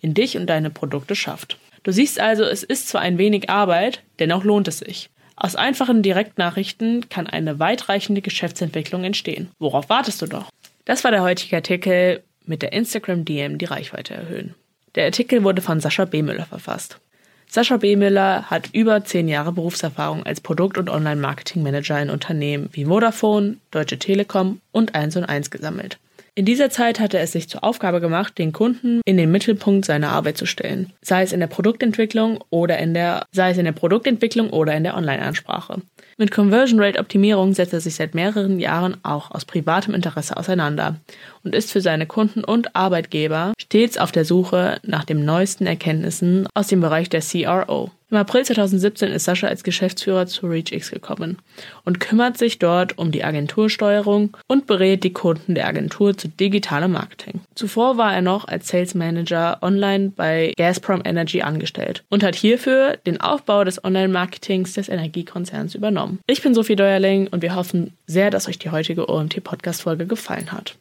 in 0.00 0.14
dich 0.14 0.36
und 0.36 0.46
deine 0.46 0.70
Produkte 0.70 1.14
schafft. 1.14 1.58
Du 1.82 1.92
siehst 1.92 2.20
also, 2.20 2.44
es 2.44 2.62
ist 2.62 2.88
zwar 2.88 3.00
ein 3.00 3.18
wenig 3.18 3.50
Arbeit, 3.50 4.02
dennoch 4.18 4.44
lohnt 4.44 4.68
es 4.68 4.78
sich. 4.78 5.10
Aus 5.36 5.56
einfachen 5.56 6.02
Direktnachrichten 6.02 7.08
kann 7.08 7.26
eine 7.26 7.58
weitreichende 7.58 8.20
Geschäftsentwicklung 8.20 9.04
entstehen. 9.04 9.48
Worauf 9.58 9.88
wartest 9.88 10.22
du 10.22 10.26
doch? 10.26 10.50
Das 10.84 11.04
war 11.04 11.10
der 11.10 11.22
heutige 11.22 11.56
Artikel 11.56 12.22
mit 12.44 12.62
der 12.62 12.72
Instagram 12.72 13.24
DM 13.24 13.58
die 13.58 13.64
Reichweite 13.64 14.14
erhöhen. 14.14 14.54
Der 14.94 15.06
Artikel 15.06 15.42
wurde 15.42 15.62
von 15.62 15.80
Sascha 15.80 16.04
B. 16.04 16.22
Müller 16.22 16.46
verfasst. 16.46 17.00
Sascha 17.54 17.76
B. 17.76 17.96
Müller 17.96 18.44
hat 18.44 18.70
über 18.72 19.04
zehn 19.04 19.28
Jahre 19.28 19.52
Berufserfahrung 19.52 20.22
als 20.22 20.40
Produkt- 20.40 20.78
und 20.78 20.88
Online-Marketing-Manager 20.88 22.00
in 22.00 22.08
Unternehmen 22.08 22.70
wie 22.72 22.86
Vodafone, 22.86 23.58
Deutsche 23.70 23.98
Telekom 23.98 24.62
und 24.72 24.94
1 24.94 25.16
und 25.16 25.24
1 25.24 25.50
gesammelt. 25.50 25.98
In 26.34 26.46
dieser 26.46 26.70
Zeit 26.70 26.98
hatte 26.98 27.18
er 27.18 27.24
es 27.24 27.32
sich 27.32 27.50
zur 27.50 27.62
Aufgabe 27.62 28.00
gemacht, 28.00 28.38
den 28.38 28.52
Kunden 28.52 29.02
in 29.04 29.18
den 29.18 29.30
Mittelpunkt 29.30 29.84
seiner 29.84 30.08
Arbeit 30.12 30.38
zu 30.38 30.46
stellen, 30.46 30.90
sei 31.02 31.22
es 31.22 31.34
in 31.34 31.40
der 31.40 31.46
Produktentwicklung 31.46 32.42
oder 32.48 32.78
in 32.78 32.94
der, 32.94 33.26
sei 33.32 33.50
es 33.50 33.58
in 33.58 33.66
der 33.66 33.72
Produktentwicklung 33.72 34.48
oder 34.48 34.74
in 34.74 34.82
der 34.82 34.96
Online-Ansprache. 34.96 35.82
Mit 36.16 36.30
Conversion 36.30 36.80
Rate 36.80 36.98
Optimierung 36.98 37.52
setzt 37.52 37.74
er 37.74 37.82
sich 37.82 37.96
seit 37.96 38.14
mehreren 38.14 38.58
Jahren 38.58 38.96
auch 39.02 39.30
aus 39.30 39.44
privatem 39.44 39.92
Interesse 39.92 40.34
auseinander 40.38 40.96
und 41.44 41.54
ist 41.54 41.70
für 41.70 41.82
seine 41.82 42.06
Kunden 42.06 42.44
und 42.44 42.74
Arbeitgeber 42.74 43.52
stets 43.60 43.98
auf 43.98 44.10
der 44.10 44.24
Suche 44.24 44.78
nach 44.84 45.04
den 45.04 45.26
neuesten 45.26 45.66
Erkenntnissen 45.66 46.48
aus 46.54 46.68
dem 46.68 46.80
Bereich 46.80 47.10
der 47.10 47.20
CRO. 47.20 47.90
Im 48.12 48.18
April 48.18 48.44
2017 48.44 49.10
ist 49.10 49.24
Sascha 49.24 49.46
als 49.46 49.64
Geschäftsführer 49.64 50.26
zu 50.26 50.46
ReachX 50.46 50.90
gekommen 50.90 51.38
und 51.86 51.98
kümmert 51.98 52.36
sich 52.36 52.58
dort 52.58 52.98
um 52.98 53.10
die 53.10 53.24
Agentursteuerung 53.24 54.36
und 54.48 54.66
berät 54.66 55.02
die 55.02 55.14
Kunden 55.14 55.54
der 55.54 55.66
Agentur 55.66 56.14
zu 56.14 56.28
digitalem 56.28 56.92
Marketing. 56.92 57.40
Zuvor 57.54 57.96
war 57.96 58.14
er 58.14 58.20
noch 58.20 58.46
als 58.46 58.68
Sales 58.68 58.94
Manager 58.94 59.56
online 59.62 60.12
bei 60.14 60.52
Gazprom 60.58 61.00
Energy 61.06 61.40
angestellt 61.40 62.04
und 62.10 62.22
hat 62.22 62.34
hierfür 62.34 62.98
den 63.06 63.18
Aufbau 63.18 63.64
des 63.64 63.82
Online-Marketings 63.82 64.74
des 64.74 64.90
Energiekonzerns 64.90 65.74
übernommen. 65.74 66.18
Ich 66.26 66.42
bin 66.42 66.52
Sophie 66.52 66.76
Deuerling 66.76 67.28
und 67.28 67.40
wir 67.40 67.54
hoffen 67.54 67.96
sehr, 68.06 68.28
dass 68.28 68.46
euch 68.46 68.58
die 68.58 68.68
heutige 68.68 69.08
OMT-Podcast-Folge 69.08 70.04
gefallen 70.04 70.52
hat. 70.52 70.76